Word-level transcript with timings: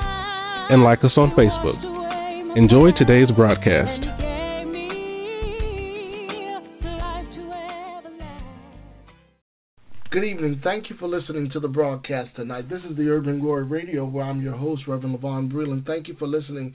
and 0.69 0.83
like 0.83 1.03
us 1.03 1.11
on 1.17 1.31
Facebook. 1.31 2.57
Enjoy 2.57 2.91
today's 2.91 3.29
broadcast. 3.35 4.03
Good 10.09 10.23
evening. 10.23 10.61
Thank 10.63 10.89
you 10.89 10.95
for 10.97 11.07
listening 11.07 11.51
to 11.51 11.59
the 11.59 11.67
broadcast 11.67 12.35
tonight. 12.35 12.69
This 12.69 12.81
is 12.89 12.97
the 12.97 13.07
Urban 13.07 13.39
Glory 13.39 13.65
Radio 13.65 14.03
where 14.05 14.25
I'm 14.25 14.41
your 14.41 14.55
host, 14.55 14.87
Reverend 14.87 15.13
LaVaughn 15.13 15.51
Breland. 15.51 15.85
Thank 15.85 16.07
you 16.07 16.15
for 16.15 16.27
listening. 16.27 16.73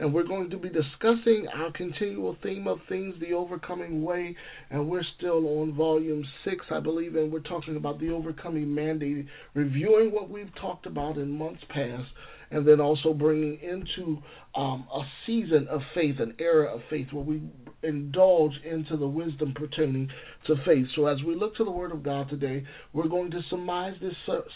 And 0.00 0.14
we're 0.14 0.26
going 0.26 0.48
to 0.48 0.56
be 0.56 0.70
discussing 0.70 1.46
our 1.54 1.70
continual 1.72 2.34
theme 2.42 2.66
of 2.66 2.78
things, 2.88 3.14
the 3.20 3.34
overcoming 3.34 4.02
way. 4.02 4.34
And 4.70 4.88
we're 4.88 5.04
still 5.18 5.60
on 5.60 5.74
volume 5.74 6.24
six, 6.42 6.64
I 6.70 6.80
believe, 6.80 7.16
and 7.16 7.30
we're 7.30 7.40
talking 7.40 7.76
about 7.76 8.00
the 8.00 8.10
overcoming 8.10 8.74
mandate, 8.74 9.26
reviewing 9.52 10.10
what 10.10 10.30
we've 10.30 10.54
talked 10.54 10.86
about 10.86 11.18
in 11.18 11.30
months 11.30 11.62
past 11.68 12.08
and 12.50 12.66
then 12.66 12.80
also 12.80 13.12
bringing 13.12 13.58
into 13.60 14.18
um, 14.54 14.86
a 14.92 15.02
season 15.26 15.68
of 15.68 15.80
faith, 15.94 16.18
an 16.18 16.34
era 16.38 16.74
of 16.74 16.80
faith, 16.90 17.06
where 17.12 17.24
we 17.24 17.42
indulge 17.82 18.52
into 18.64 18.96
the 18.96 19.06
wisdom 19.06 19.54
pertaining 19.54 20.08
to 20.46 20.56
faith. 20.64 20.86
So, 20.96 21.06
as 21.06 21.22
we 21.22 21.34
look 21.34 21.56
to 21.56 21.64
the 21.64 21.70
Word 21.70 21.92
of 21.92 22.02
God 22.02 22.28
today, 22.28 22.64
we're 22.92 23.08
going 23.08 23.30
to 23.30 23.40
surmise 23.48 23.94
this 24.00 24.14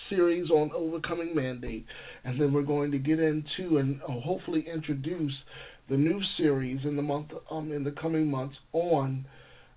series 0.08 0.50
on 0.50 0.70
overcoming 0.74 1.34
mandate, 1.34 1.86
and 2.24 2.40
then 2.40 2.52
we're 2.52 2.62
going 2.62 2.90
to 2.90 2.98
get 2.98 3.20
into 3.20 3.78
and 3.78 4.00
uh, 4.02 4.20
hopefully 4.20 4.66
introduce 4.72 5.32
the 5.88 5.96
new 5.96 6.20
series 6.36 6.80
in 6.84 6.96
the 6.96 7.02
month, 7.02 7.28
um, 7.50 7.70
in 7.70 7.84
the 7.84 7.92
coming 7.92 8.30
months 8.30 8.56
on 8.72 9.24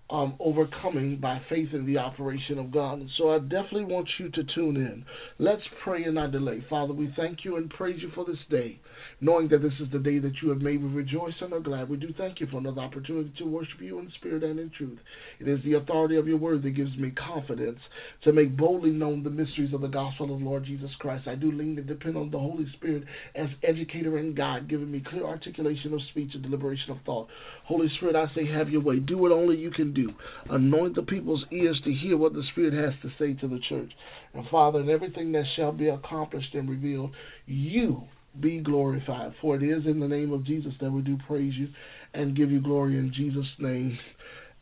um, 0.10 0.36
overcoming 0.40 1.18
by 1.18 1.42
faith 1.50 1.70
in 1.74 1.86
the 1.86 1.98
operation 1.98 2.58
of 2.58 2.72
God. 2.72 3.00
And 3.00 3.10
so 3.18 3.32
I 3.32 3.40
definitely 3.40 3.84
want 3.86 4.08
you 4.18 4.30
to 4.30 4.44
tune 4.56 4.78
in. 4.78 5.04
Let's 5.38 5.64
pray 5.84 6.04
and 6.06 6.16
not 6.16 6.32
delay. 6.32 6.64
Father, 6.70 6.94
we 6.94 7.14
thank 7.18 7.44
you 7.44 7.58
and 7.58 7.70
praise 7.70 8.02
you 8.02 8.10
for 8.16 8.24
this 8.24 8.38
day, 8.50 8.80
knowing 9.20 9.50
that 9.50 9.62
this 9.62 9.74
is 9.82 9.92
the 9.92 10.00
day 10.00 10.20
that 10.20 10.42
you 10.42 10.50
have 10.50 10.62
made. 10.62 10.82
We 10.82 10.90
rejoice 10.90 11.34
and 11.42 11.52
are 11.52 11.60
glad. 11.60 11.90
We 11.90 11.98
do 11.98 12.14
thank 12.18 12.40
you 12.40 12.48
for 12.48 12.58
another 12.58 12.80
opportunity 12.80 13.34
to 13.38 13.44
worship 13.44 13.82
you 13.82 14.00
in 14.00 14.10
spirit 14.18 14.44
and 14.44 14.60
in 14.60 14.72
truth. 14.78 14.98
It 15.40 15.48
is 15.50 15.60
the 15.66 15.74
authority 15.74 16.16
of 16.16 16.28
your 16.28 16.38
word 16.38 16.64
that 16.64 16.72
gives 16.72 16.96
me 16.98 17.12
confidence 17.12 17.80
to 18.24 18.32
make 18.32 18.56
boldly 18.56 18.92
known 18.92 19.24
the 19.24 19.30
mysteries 19.30 19.74
of 19.74 19.82
the 19.82 19.88
gospel 19.88 20.34
of 20.34 20.42
Lord 20.42 20.64
Jesus 20.64 20.92
Christ. 21.00 21.28
I 21.28 21.36
do 21.36 21.52
lean 21.52 21.78
and 21.78 21.88
depend 21.88 22.16
on 22.16 22.32
the 22.32 22.40
Holy 22.40 22.66
Spirit 22.78 23.04
as 23.36 23.50
educator 23.62 24.18
and 24.18 24.38
guide, 24.38 24.70
giving 24.70 24.90
me 24.90 25.04
clear 25.06 25.26
articulation 25.26 25.94
of 25.94 26.00
speech 26.12 26.32
and 26.34 26.44
deliberation 26.44 26.92
of 26.92 26.98
thought. 27.06 27.28
Holy 27.66 27.90
Spirit, 27.98 28.16
I 28.16 28.34
say, 28.34 28.48
have 28.48 28.70
your 28.70 28.82
way. 28.82 29.00
Do 29.00 29.18
what 29.18 29.34
only 29.34 29.58
you 29.58 29.70
can 29.70 29.94
do. 29.98 30.14
Anoint 30.50 30.96
the 30.96 31.02
people's 31.02 31.44
ears 31.52 31.80
to 31.84 31.94
hear 31.94 32.16
what 32.18 32.34
the 32.34 32.44
Spirit 32.52 32.74
has 32.74 32.94
to 33.02 33.12
say 33.18 33.34
to 33.40 33.48
the 33.48 33.60
church. 33.68 33.92
And 34.34 34.48
Father, 34.50 34.80
in 34.80 34.90
everything 34.90 35.32
that 35.34 35.46
shall 35.56 35.72
be 35.72 35.90
accomplished 35.90 36.54
and 36.54 36.70
revealed, 36.70 37.12
you 37.46 38.04
be 38.40 38.60
glorified. 38.60 39.34
For 39.42 39.56
it 39.56 39.64
is 39.64 39.86
in 39.86 40.00
the 40.00 40.08
name 40.08 40.32
of 40.32 40.46
Jesus 40.46 40.74
that 40.80 40.92
we 40.92 41.02
do 41.02 41.18
praise 41.28 41.54
you 41.56 41.70
and 42.14 42.36
give 42.36 42.52
you 42.52 42.62
glory 42.62 42.98
in 42.98 43.12
Jesus' 43.14 43.48
name. 43.60 43.98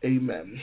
Amen. 0.03 0.61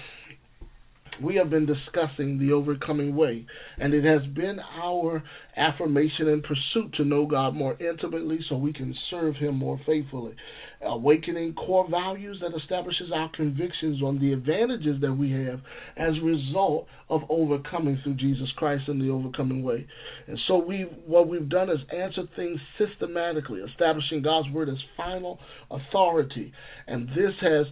We 1.22 1.36
have 1.36 1.50
been 1.50 1.66
discussing 1.66 2.38
the 2.38 2.52
overcoming 2.52 3.14
way, 3.14 3.46
and 3.78 3.94
it 3.94 4.04
has 4.04 4.22
been 4.34 4.60
our 4.60 5.22
affirmation 5.56 6.28
and 6.28 6.42
pursuit 6.42 6.94
to 6.94 7.04
know 7.04 7.26
God 7.26 7.54
more 7.54 7.76
intimately 7.80 8.40
so 8.48 8.56
we 8.56 8.72
can 8.72 8.94
serve 9.10 9.36
Him 9.36 9.56
more 9.56 9.80
faithfully 9.86 10.34
awakening 10.84 11.54
core 11.54 11.88
values 11.88 12.38
that 12.40 12.56
establishes 12.56 13.10
our 13.12 13.30
convictions 13.34 14.02
on 14.02 14.18
the 14.18 14.32
advantages 14.32 15.00
that 15.00 15.12
we 15.12 15.30
have 15.30 15.60
as 15.96 16.16
a 16.16 16.24
result 16.24 16.86
of 17.08 17.22
overcoming 17.28 18.00
through 18.02 18.14
Jesus 18.14 18.50
Christ 18.56 18.88
in 18.88 18.98
the 18.98 19.10
overcoming 19.10 19.62
way. 19.62 19.86
And 20.26 20.38
so 20.46 20.56
we 20.56 20.82
what 21.06 21.28
we've 21.28 21.48
done 21.48 21.70
is 21.70 21.78
answer 21.94 22.22
things 22.36 22.60
systematically, 22.78 23.60
establishing 23.60 24.22
God's 24.22 24.48
word 24.50 24.68
as 24.68 24.78
final 24.96 25.38
authority. 25.70 26.52
And 26.86 27.08
this 27.08 27.34
has 27.40 27.66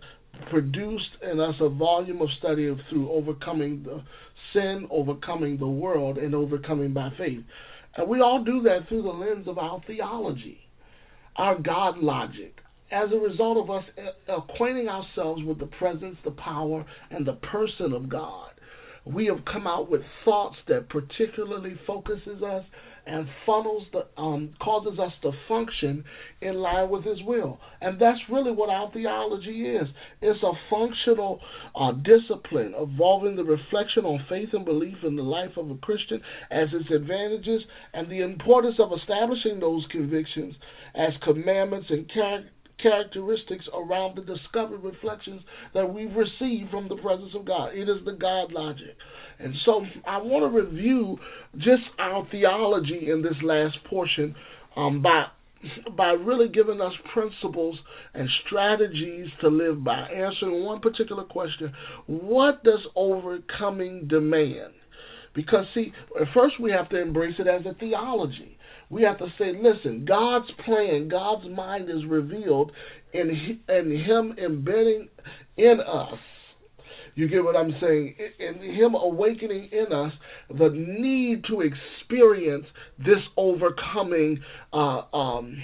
produced 0.48 1.10
in 1.22 1.40
us 1.40 1.54
a 1.60 1.68
volume 1.68 2.22
of 2.22 2.28
study 2.38 2.66
of 2.66 2.78
through 2.88 3.10
overcoming 3.10 3.82
the 3.82 4.02
sin, 4.52 4.86
overcoming 4.90 5.58
the 5.58 5.66
world, 5.66 6.18
and 6.18 6.34
overcoming 6.34 6.92
by 6.92 7.10
faith. 7.16 7.42
And 7.96 8.08
we 8.08 8.20
all 8.20 8.44
do 8.44 8.62
that 8.62 8.88
through 8.88 9.02
the 9.02 9.08
lens 9.08 9.48
of 9.48 9.58
our 9.58 9.80
theology, 9.86 10.58
our 11.36 11.58
God 11.58 11.98
logic, 11.98 12.56
as 12.90 13.10
a 13.12 13.16
result 13.16 13.56
of 13.58 13.70
us 13.70 13.84
acquainting 14.28 14.88
ourselves 14.88 15.42
with 15.44 15.58
the 15.58 15.66
presence, 15.66 16.16
the 16.24 16.32
power, 16.32 16.84
and 17.10 17.24
the 17.26 17.34
person 17.34 17.92
of 17.92 18.08
God, 18.08 18.50
we 19.04 19.26
have 19.26 19.44
come 19.50 19.66
out 19.66 19.90
with 19.90 20.02
thoughts 20.24 20.56
that 20.68 20.88
particularly 20.88 21.78
focuses 21.86 22.42
us 22.42 22.64
and 23.10 23.28
funnels 23.44 23.86
the 23.92 24.06
um, 24.16 24.54
causes 24.62 24.98
us 24.98 25.12
to 25.22 25.32
function 25.48 26.04
in 26.40 26.54
line 26.54 26.88
with 26.88 27.04
His 27.04 27.22
will, 27.22 27.58
and 27.80 27.98
that's 27.98 28.20
really 28.30 28.52
what 28.52 28.70
our 28.70 28.90
theology 28.92 29.66
is. 29.66 29.88
It's 30.22 30.42
a 30.42 30.52
functional 30.70 31.40
uh, 31.74 31.92
discipline 31.92 32.74
involving 32.80 33.36
the 33.36 33.44
reflection 33.44 34.04
on 34.04 34.24
faith 34.28 34.50
and 34.52 34.64
belief 34.64 34.96
in 35.02 35.16
the 35.16 35.22
life 35.22 35.56
of 35.56 35.70
a 35.70 35.76
Christian 35.76 36.22
as 36.50 36.68
its 36.72 36.90
advantages 36.90 37.62
and 37.92 38.08
the 38.08 38.20
importance 38.20 38.76
of 38.78 38.92
establishing 38.92 39.58
those 39.58 39.84
convictions 39.90 40.54
as 40.94 41.12
commandments 41.22 41.88
and 41.90 42.10
character 42.12 42.50
characteristics 42.82 43.64
around 43.74 44.16
the 44.16 44.22
discovered 44.22 44.82
reflections 44.82 45.42
that 45.74 45.92
we've 45.92 46.14
received 46.14 46.70
from 46.70 46.88
the 46.88 46.96
presence 46.96 47.32
of 47.34 47.44
God. 47.44 47.74
It 47.74 47.88
is 47.88 48.04
the 48.04 48.12
God 48.12 48.52
logic. 48.52 48.96
And 49.38 49.54
so 49.64 49.84
I 50.06 50.18
want 50.18 50.50
to 50.52 50.60
review 50.60 51.18
just 51.58 51.82
our 51.98 52.26
theology 52.30 53.10
in 53.10 53.22
this 53.22 53.36
last 53.42 53.78
portion 53.88 54.34
um, 54.76 55.02
by 55.02 55.26
by 55.96 56.12
really 56.12 56.48
giving 56.48 56.80
us 56.80 56.92
principles 57.12 57.78
and 58.14 58.28
strategies 58.46 59.28
to 59.42 59.48
live 59.48 59.84
by, 59.84 60.08
answering 60.08 60.64
one 60.64 60.80
particular 60.80 61.24
question 61.24 61.72
what 62.06 62.64
does 62.64 62.80
overcoming 62.96 64.08
demand? 64.08 64.72
Because, 65.34 65.66
see, 65.74 65.92
first 66.34 66.58
we 66.58 66.72
have 66.72 66.88
to 66.88 67.00
embrace 67.00 67.36
it 67.38 67.46
as 67.46 67.64
a 67.66 67.74
theology. 67.74 68.58
We 68.90 69.02
have 69.02 69.18
to 69.18 69.28
say, 69.38 69.52
listen, 69.52 70.04
God's 70.04 70.50
plan, 70.64 71.08
God's 71.08 71.48
mind 71.48 71.88
is 71.88 72.04
revealed 72.06 72.72
in, 73.12 73.60
in 73.68 74.04
Him 74.04 74.34
embedding 74.36 75.08
in 75.56 75.80
us. 75.80 76.18
You 77.14 77.28
get 77.28 77.44
what 77.44 77.56
I'm 77.56 77.74
saying? 77.80 78.16
In 78.38 78.74
Him 78.74 78.94
awakening 78.94 79.68
in 79.72 79.92
us 79.92 80.12
the 80.58 80.70
need 80.70 81.44
to 81.48 81.60
experience 81.60 82.66
this 82.98 83.22
overcoming 83.36 84.40
uh, 84.72 85.02
um, 85.14 85.56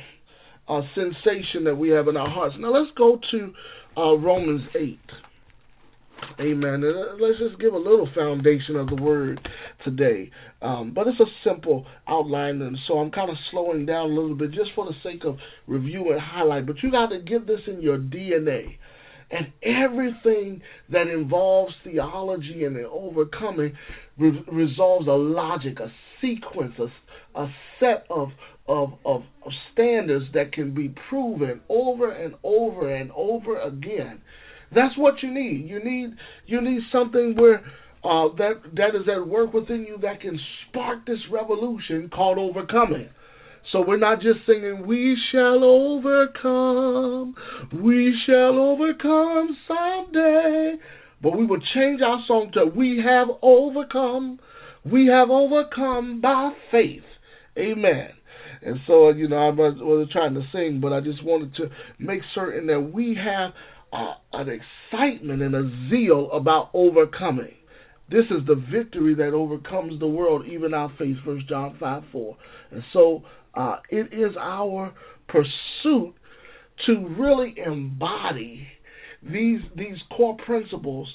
uh, 0.68 0.82
sensation 0.94 1.64
that 1.64 1.76
we 1.76 1.88
have 1.90 2.08
in 2.08 2.16
our 2.16 2.28
hearts. 2.28 2.54
Now 2.58 2.72
let's 2.72 2.90
go 2.96 3.20
to 3.32 3.52
uh, 3.96 4.16
Romans 4.18 4.62
8. 4.78 4.98
Amen. 6.40 6.84
Uh, 6.84 7.14
let's 7.20 7.38
just 7.38 7.58
give 7.58 7.74
a 7.74 7.78
little 7.78 8.08
foundation 8.14 8.76
of 8.76 8.88
the 8.88 8.96
word 8.96 9.48
today. 9.84 10.30
Um, 10.62 10.92
but 10.94 11.06
it's 11.06 11.20
a 11.20 11.26
simple 11.44 11.86
outline, 12.06 12.60
and 12.62 12.76
so 12.86 12.98
I'm 12.98 13.10
kind 13.10 13.30
of 13.30 13.36
slowing 13.50 13.86
down 13.86 14.10
a 14.10 14.14
little 14.14 14.34
bit 14.34 14.52
just 14.52 14.70
for 14.74 14.84
the 14.84 14.94
sake 15.02 15.24
of 15.24 15.38
review 15.66 16.12
and 16.12 16.20
highlight. 16.20 16.66
But 16.66 16.82
you 16.82 16.90
got 16.90 17.06
to 17.06 17.18
get 17.18 17.46
this 17.46 17.60
in 17.66 17.80
your 17.80 17.98
DNA. 17.98 18.76
And 19.30 19.52
everything 19.62 20.62
that 20.90 21.08
involves 21.08 21.74
theology 21.82 22.64
and 22.64 22.76
overcoming 22.86 23.76
re- 24.18 24.44
resolves 24.52 25.08
a 25.08 25.12
logic, 25.12 25.80
a 25.80 25.90
sequence, 26.20 26.74
a, 26.78 27.40
a 27.40 27.52
set 27.80 28.06
of, 28.08 28.28
of, 28.68 28.92
of 29.04 29.22
standards 29.72 30.26
that 30.32 30.52
can 30.52 30.72
be 30.72 30.94
proven 31.08 31.60
over 31.68 32.12
and 32.12 32.34
over 32.44 32.94
and 32.94 33.10
over 33.12 33.58
again 33.60 34.20
that's 34.74 34.96
what 34.96 35.22
you 35.22 35.32
need. 35.32 35.68
You 35.68 35.82
need 35.82 36.14
you 36.46 36.60
need 36.60 36.82
something 36.90 37.36
where 37.36 37.64
uh, 38.04 38.28
that 38.38 38.62
that 38.74 38.94
is 38.94 39.08
at 39.08 39.26
work 39.26 39.52
within 39.52 39.84
you 39.84 39.98
that 40.02 40.20
can 40.20 40.38
spark 40.68 41.06
this 41.06 41.20
revolution 41.30 42.10
called 42.12 42.38
overcoming. 42.38 43.08
So 43.72 43.80
we're 43.80 43.96
not 43.96 44.20
just 44.20 44.38
singing, 44.46 44.86
We 44.86 45.16
shall 45.32 45.64
overcome, 45.64 47.34
we 47.72 48.16
shall 48.24 48.58
overcome 48.58 49.56
someday. 49.66 50.74
But 51.20 51.36
we 51.36 51.46
will 51.46 51.60
change 51.74 52.02
our 52.02 52.22
song 52.26 52.52
to 52.52 52.66
We 52.66 53.00
have 53.02 53.28
overcome, 53.42 54.38
we 54.84 55.06
have 55.06 55.30
overcome 55.30 56.20
by 56.20 56.52
faith. 56.70 57.02
Amen. 57.58 58.10
And 58.62 58.78
so, 58.86 59.10
you 59.10 59.28
know, 59.28 59.36
I 59.36 59.50
wasn't 59.50 60.10
trying 60.10 60.34
to 60.34 60.42
sing, 60.52 60.80
but 60.80 60.92
I 60.92 61.00
just 61.00 61.22
wanted 61.24 61.54
to 61.56 61.70
make 61.98 62.20
certain 62.34 62.66
that 62.66 62.80
we 62.80 63.14
have 63.14 63.52
uh, 63.96 64.14
an 64.34 64.48
excitement 64.48 65.42
and 65.42 65.54
a 65.54 65.88
zeal 65.90 66.30
about 66.32 66.70
overcoming. 66.74 67.54
This 68.10 68.26
is 68.26 68.46
the 68.46 68.62
victory 68.70 69.14
that 69.14 69.32
overcomes 69.32 69.98
the 69.98 70.06
world, 70.06 70.46
even 70.46 70.74
our 70.74 70.92
faith, 70.98 71.16
First 71.24 71.48
John 71.48 71.76
5 71.80 72.02
4. 72.12 72.36
And 72.72 72.84
so 72.92 73.22
uh, 73.54 73.78
it 73.88 74.12
is 74.12 74.36
our 74.38 74.92
pursuit 75.28 76.14
to 76.84 77.08
really 77.18 77.54
embody 77.64 78.68
these 79.30 79.60
these 79.76 79.96
core 80.16 80.36
principles 80.44 81.08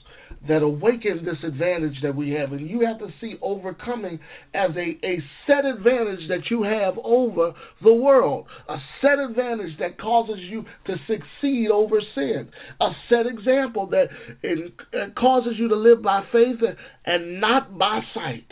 that 0.48 0.64
awaken 0.64 1.24
this 1.24 1.38
advantage 1.44 2.02
that 2.02 2.16
we 2.16 2.32
have. 2.32 2.52
And 2.52 2.68
you 2.68 2.86
have 2.86 3.00
to 3.00 3.10
see 3.20 3.36
overcoming 3.42 4.20
as 4.54 4.72
a, 4.76 4.98
a 5.06 5.24
set 5.46 5.66
advantage 5.66 6.28
that 6.30 6.50
you 6.50 6.64
have 6.64 6.98
over 7.04 7.54
the 7.84 7.94
world, 7.94 8.48
a 8.68 8.78
set 9.02 9.20
advantage 9.20 9.78
that 9.80 10.00
causes 10.00 10.40
you 10.40 10.66
to 10.88 10.96
succeed 11.08 11.70
over 11.70 12.02
sin, 12.16 12.50
a 12.80 12.92
set 13.10 13.28
example 13.28 13.88
that 13.88 14.08
it, 14.42 14.74
it 14.94 15.16
causes 15.16 15.54
you 15.58 15.68
to 15.68 15.76
live 15.76 16.02
by 16.02 16.24
faith 16.32 16.58
and, 16.62 16.78
and 17.06 17.40
not 17.40 17.78
by 17.78 18.02
sight. 18.14 18.48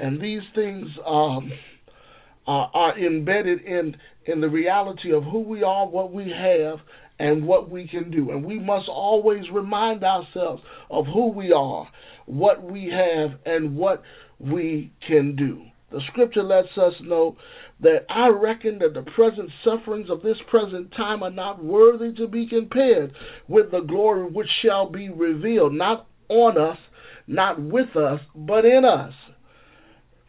And 0.00 0.20
these 0.20 0.42
things 0.56 0.88
um, 1.06 1.52
are, 2.48 2.70
are 2.74 2.98
embedded 2.98 3.62
in, 3.62 3.96
in 4.26 4.40
the 4.40 4.48
reality 4.48 5.12
of 5.12 5.22
who 5.22 5.38
we 5.38 5.62
are, 5.62 5.86
what 5.86 6.12
we 6.12 6.28
have, 6.30 6.80
and 7.18 7.46
what 7.46 7.70
we 7.70 7.86
can 7.86 8.10
do. 8.10 8.30
And 8.30 8.44
we 8.44 8.58
must 8.58 8.88
always 8.88 9.44
remind 9.52 10.02
ourselves 10.04 10.62
of 10.90 11.06
who 11.06 11.28
we 11.28 11.52
are, 11.52 11.88
what 12.26 12.62
we 12.62 12.90
have, 12.90 13.38
and 13.46 13.76
what 13.76 14.02
we 14.38 14.92
can 15.06 15.36
do. 15.36 15.62
The 15.92 16.00
scripture 16.08 16.42
lets 16.42 16.76
us 16.76 16.94
know 17.02 17.36
that 17.80 18.04
I 18.08 18.28
reckon 18.28 18.78
that 18.80 18.94
the 18.94 19.02
present 19.02 19.50
sufferings 19.62 20.10
of 20.10 20.22
this 20.22 20.38
present 20.50 20.92
time 20.96 21.22
are 21.22 21.30
not 21.30 21.62
worthy 21.62 22.12
to 22.14 22.26
be 22.26 22.46
compared 22.46 23.12
with 23.48 23.70
the 23.70 23.80
glory 23.80 24.24
which 24.30 24.48
shall 24.62 24.88
be 24.90 25.08
revealed, 25.08 25.72
not 25.72 26.06
on 26.28 26.58
us, 26.58 26.78
not 27.26 27.60
with 27.60 27.94
us, 27.96 28.20
but 28.34 28.64
in 28.64 28.84
us. 28.84 29.12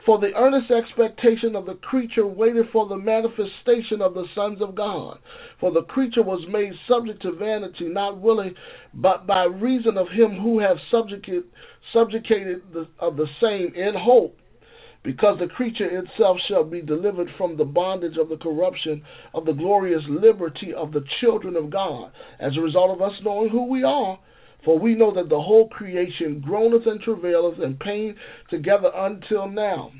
For 0.06 0.19
the 0.19 0.36
earnest 0.36 0.69
expectation 0.69 1.56
of 1.56 1.66
the 1.66 1.74
creature 1.75 2.28
waited 2.28 2.68
for 2.72 2.88
the 2.88 2.98
manifestation 2.98 4.02
of 4.02 4.13
the 4.13 4.28
sons 4.36 4.62
of 4.62 4.75
God. 4.75 5.18
For 5.60 5.72
the 5.72 5.81
creature 5.81 6.22
was 6.22 6.46
made 6.48 6.74
subject 6.88 7.24
to 7.24 7.31
vanity, 7.31 7.86
not 7.86 8.19
willing, 8.19 8.54
but 8.94 9.25
by 9.25 9.46
reason 9.46 9.98
of 9.98 10.07
him 10.10 10.36
who 10.36 10.60
hath 10.60 10.78
subjugated, 10.92 11.46
subjugated 11.92 12.62
the, 12.72 12.88
of 13.00 13.18
the 13.18 13.28
same 13.42 13.74
in 13.74 13.96
hope. 13.96 14.38
Because 15.02 15.40
the 15.40 15.48
creature 15.48 16.00
itself 16.00 16.38
shall 16.48 16.63
be 16.63 16.81
delivered 16.81 17.30
from 17.38 17.57
the 17.57 17.66
bondage 17.66 18.18
of 18.18 18.30
the 18.30 18.38
corruption 18.38 19.04
of 19.34 19.46
the 19.46 19.54
glorious 19.54 20.04
liberty 20.07 20.74
of 20.74 20.92
the 20.92 21.04
children 21.19 21.56
of 21.56 21.69
God. 21.72 22.12
As 22.40 22.57
a 22.57 22.62
result 22.62 22.92
of 22.92 23.02
us 23.02 23.13
knowing 23.24 23.50
who 23.50 23.66
we 23.66 23.84
are, 23.84 24.19
for 24.65 24.79
we 24.79 24.95
know 24.95 25.13
that 25.13 25.29
the 25.29 25.41
whole 25.41 25.69
creation 25.69 26.41
groaneth 26.44 26.88
and 26.88 27.00
travaileth 27.00 27.59
in 27.59 27.77
pain 27.77 28.15
together 28.50 28.91
until 28.94 29.47
now. 29.47 29.91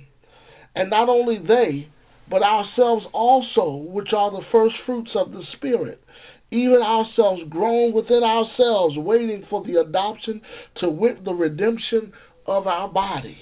And 0.75 0.89
not 0.89 1.07
only 1.07 1.38
they, 1.38 1.88
but 2.29 2.41
ourselves 2.41 3.06
also, 3.13 3.75
which 3.75 4.12
are 4.12 4.31
the 4.31 4.45
first 4.51 4.75
fruits 4.85 5.12
of 5.15 5.31
the 5.31 5.44
Spirit, 5.53 6.01
even 6.50 6.81
ourselves 6.81 7.41
groan 7.50 7.94
within 7.94 8.23
ourselves, 8.23 8.97
waiting 8.97 9.45
for 9.50 9.63
the 9.63 9.79
adoption 9.79 10.41
to 10.77 10.89
wit 10.89 11.23
the 11.23 11.33
redemption 11.33 12.11
of 12.47 12.65
our 12.65 12.88
body. 12.88 13.38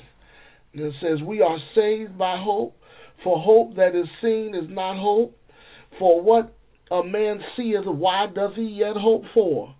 And 0.74 0.82
it 0.82 0.94
says, 1.02 1.22
We 1.22 1.42
are 1.42 1.58
saved 1.74 2.18
by 2.18 2.38
hope, 2.38 2.76
for 3.24 3.40
hope 3.40 3.76
that 3.76 3.96
is 3.96 4.08
seen 4.22 4.54
is 4.54 4.70
not 4.70 4.98
hope. 4.98 5.38
For 6.00 6.22
what 6.22 6.54
a 6.92 7.04
man 7.04 7.42
seeth, 7.56 7.86
why 7.86 8.28
doth 8.28 8.56
he 8.56 8.64
yet 8.64 8.98
hope 8.98 9.24
for? 9.34 9.74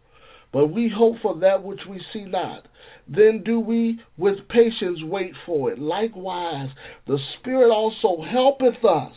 But 0.54 0.68
we 0.68 0.88
hope 0.88 1.18
for 1.22 1.36
that 1.40 1.64
which 1.64 1.82
we 1.90 2.00
see 2.14 2.24
not. 2.26 2.68
Then 3.08 3.44
do 3.44 3.60
we 3.60 4.00
with 4.18 4.48
patience 4.48 5.00
wait 5.04 5.34
for 5.46 5.72
it. 5.72 5.80
Likewise, 5.80 6.70
the 7.08 7.20
Spirit 7.40 7.72
also 7.72 8.22
helpeth 8.22 8.86
us 8.86 9.14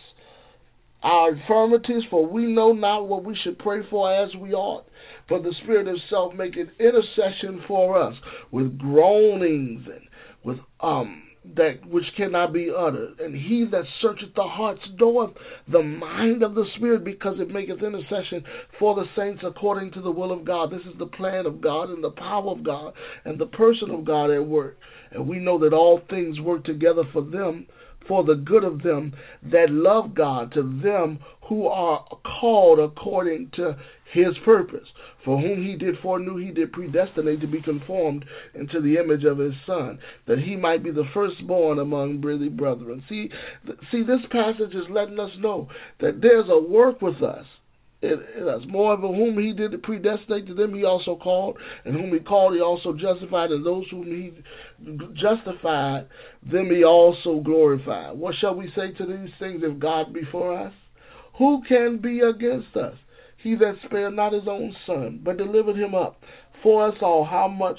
our 1.03 1.35
infirmities, 1.35 2.03
for 2.11 2.27
we 2.27 2.47
know 2.47 2.73
not 2.73 3.06
what 3.06 3.23
we 3.23 3.37
should 3.37 3.59
pray 3.59 3.83
for 3.88 4.12
as 4.12 4.35
we 4.35 4.55
ought. 4.55 4.87
But 5.29 5.44
the 5.44 5.55
Spirit 5.62 5.87
Himself 5.87 6.35
maketh 6.35 6.69
intercession 6.81 7.62
for 7.69 7.97
us 7.97 8.17
with 8.50 8.79
groanings 8.79 9.87
and 9.87 10.09
with 10.43 10.59
um 10.81 11.23
that 11.54 11.87
which 11.87 12.04
cannot 12.16 12.52
be 12.52 12.70
uttered. 12.76 13.20
And 13.20 13.34
he 13.34 13.64
that 13.66 13.84
searcheth 14.00 14.34
the 14.34 14.43
hearts 14.43 14.82
knoweth 14.98 15.31
the 15.70 15.82
mind 15.82 16.43
of 16.43 16.54
the 16.54 16.66
Spirit, 16.76 17.04
because 17.04 17.38
it 17.38 17.50
maketh 17.50 17.82
intercession 17.82 18.44
for 18.78 18.94
the 18.94 19.06
saints 19.16 19.43
according 19.44 19.93
to 19.93 20.00
the 20.00 20.10
will 20.10 20.32
of 20.32 20.44
God. 20.44 20.70
This 20.70 20.81
is 20.81 20.98
the 20.98 21.06
plan 21.06 21.46
of 21.46 21.60
God 21.60 21.90
and 21.90 22.02
the 22.02 22.10
power 22.10 22.50
of 22.50 22.64
God 22.64 22.94
and 23.25 23.38
the 23.38 23.46
person 23.46 23.90
of 23.90 24.04
God 24.04 24.31
at 24.31 24.44
work. 24.44 24.76
And 25.12 25.28
we 25.28 25.38
know 25.38 25.58
that 25.58 25.72
all 25.72 26.00
things 26.10 26.40
work 26.40 26.64
together 26.64 27.04
for 27.12 27.22
them 27.22 27.66
for 28.08 28.25
the 28.25 28.35
good 28.35 28.64
of 28.64 28.82
them 28.82 29.12
that 29.43 29.70
love 29.70 30.14
God, 30.14 30.53
to 30.53 30.62
them 30.82 31.19
who 31.49 31.67
are 31.67 32.05
called 32.41 32.79
according 32.79 33.50
to 33.56 33.76
his 34.12 34.37
purpose. 34.44 34.88
For 35.25 35.41
whom 35.41 35.64
he 35.64 35.76
did 35.76 35.99
foreknew, 35.99 36.37
he 36.37 36.53
did 36.53 36.73
predestinate 36.73 37.41
to 37.41 37.47
be 37.47 37.61
conformed 37.61 38.25
into 38.55 38.81
the 38.81 38.97
image 38.97 39.25
of 39.25 39.38
his 39.38 39.55
Son, 39.67 39.99
that 40.26 40.38
he 40.38 40.56
might 40.56 40.85
be 40.85 40.91
the 40.91 41.08
firstborn 41.12 41.79
among 41.79 42.20
brethren. 42.20 43.05
See, 43.08 43.31
see, 43.91 44.03
this 44.03 44.25
passage 44.31 44.75
is 44.75 44.88
letting 44.88 45.19
us 45.19 45.32
know 45.38 45.69
that 46.00 46.20
there's 46.20 46.49
a 46.49 46.58
work 46.58 47.03
with 47.03 47.23
us 47.23 47.47
it, 48.02 48.69
more 48.69 48.93
of 48.93 49.00
whom 49.00 49.38
he 49.38 49.52
did 49.52 49.82
predestinate 49.82 50.46
to 50.46 50.54
them 50.54 50.75
he 50.75 50.84
also 50.84 51.16
called, 51.16 51.56
and 51.84 51.94
whom 51.94 52.12
he 52.12 52.20
called 52.20 52.54
he 52.54 52.60
also 52.60 52.93
justified, 52.93 53.50
and 53.50 53.64
those 53.64 53.84
whom 53.90 54.06
he 54.06 54.32
justified 55.14 56.06
them 56.50 56.70
he 56.70 56.84
also 56.84 57.40
glorified. 57.40 58.16
What 58.16 58.34
shall 58.37 58.54
we 58.54 58.70
say 58.76 58.93
to 58.93 59.06
these 59.06 59.32
things 59.38 59.62
if 59.64 59.78
God 59.78 60.12
be 60.12 60.22
for 60.31 60.56
us? 60.56 60.72
Who 61.38 61.62
can 61.69 61.98
be 61.98 62.20
against 62.20 62.76
us? 62.76 62.94
He 63.43 63.54
that 63.56 63.76
spared 63.84 64.14
not 64.14 64.32
his 64.32 64.48
own 64.48 64.75
son, 64.87 65.20
but 65.22 65.37
delivered 65.37 65.76
him 65.76 65.94
up 65.94 66.20
for 66.62 66.88
us 66.88 66.96
all, 67.00 67.25
how 67.25 67.48
much 67.48 67.78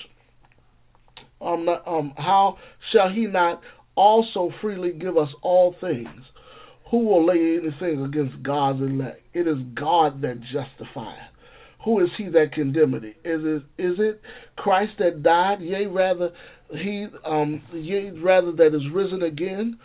um, 1.41 1.67
um 1.85 2.13
how 2.17 2.57
shall 2.91 3.09
he 3.09 3.27
not 3.27 3.61
also 3.95 4.51
freely 4.61 4.91
give 4.91 5.17
us 5.17 5.29
all 5.41 5.75
things? 5.81 6.21
Who 6.91 6.99
will 6.99 7.25
lay 7.25 7.57
anything 7.57 8.03
against 8.03 8.41
God's 8.43 8.81
elect? 8.81 9.21
It 9.33 9.47
is 9.47 9.57
God 9.73 10.21
that 10.21 10.39
justifieth. 10.41 11.31
Who 11.83 11.99
is 11.99 12.09
he 12.17 12.27
that 12.29 12.53
condemneth 12.53 13.03
Is 13.03 13.15
it 13.23 13.23
is 13.25 13.63
it 13.77 13.81
is 13.81 13.99
it 13.99 14.21
Christ 14.55 14.93
that 14.99 15.23
died? 15.23 15.61
Yea, 15.61 15.85
rather 15.85 16.31
he 16.71 17.07
um 17.25 17.61
yea 17.73 18.11
rather 18.11 18.51
that 18.53 18.73
is 18.75 18.89
risen 18.91 19.23
again? 19.23 19.77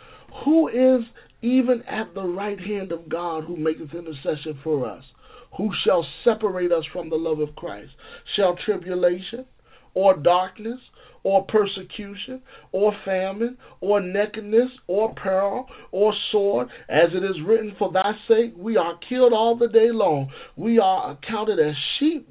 Who 0.45 0.69
is 0.69 1.05
even 1.43 1.83
at 1.83 2.15
the 2.15 2.25
right 2.25 2.59
hand 2.59 2.93
of 2.93 3.09
God 3.09 3.45
who 3.45 3.57
maketh 3.57 3.95
intercession 3.95 4.59
for 4.63 4.87
us? 4.87 5.05
Who 5.57 5.71
shall 5.85 6.07
separate 6.25 6.73
us 6.73 6.85
from 6.93 7.11
the 7.11 7.17
love 7.17 7.41
of 7.41 7.55
Christ? 7.57 7.93
Shall 8.37 8.57
tribulation 8.57 9.45
or 9.95 10.17
darkness 10.17 10.81
or 11.25 11.45
persecution, 11.45 12.43
or 12.73 12.95
famine, 13.05 13.57
or 13.81 14.01
nakedness, 14.01 14.71
or 14.87 15.15
peril, 15.15 15.67
or 15.93 16.13
sword, 16.31 16.69
as 16.89 17.11
it 17.15 17.23
is 17.23 17.41
written, 17.47 17.75
For 17.79 17.93
thy 17.93 18.13
sake 18.27 18.55
we 18.57 18.77
are 18.77 18.99
killed 19.09 19.33
all 19.33 19.57
the 19.57 19.69
day 19.69 19.91
long. 19.91 20.31
We 20.57 20.79
are 20.79 21.13
accounted 21.13 21.59
as 21.61 21.75
sheep 21.99 22.29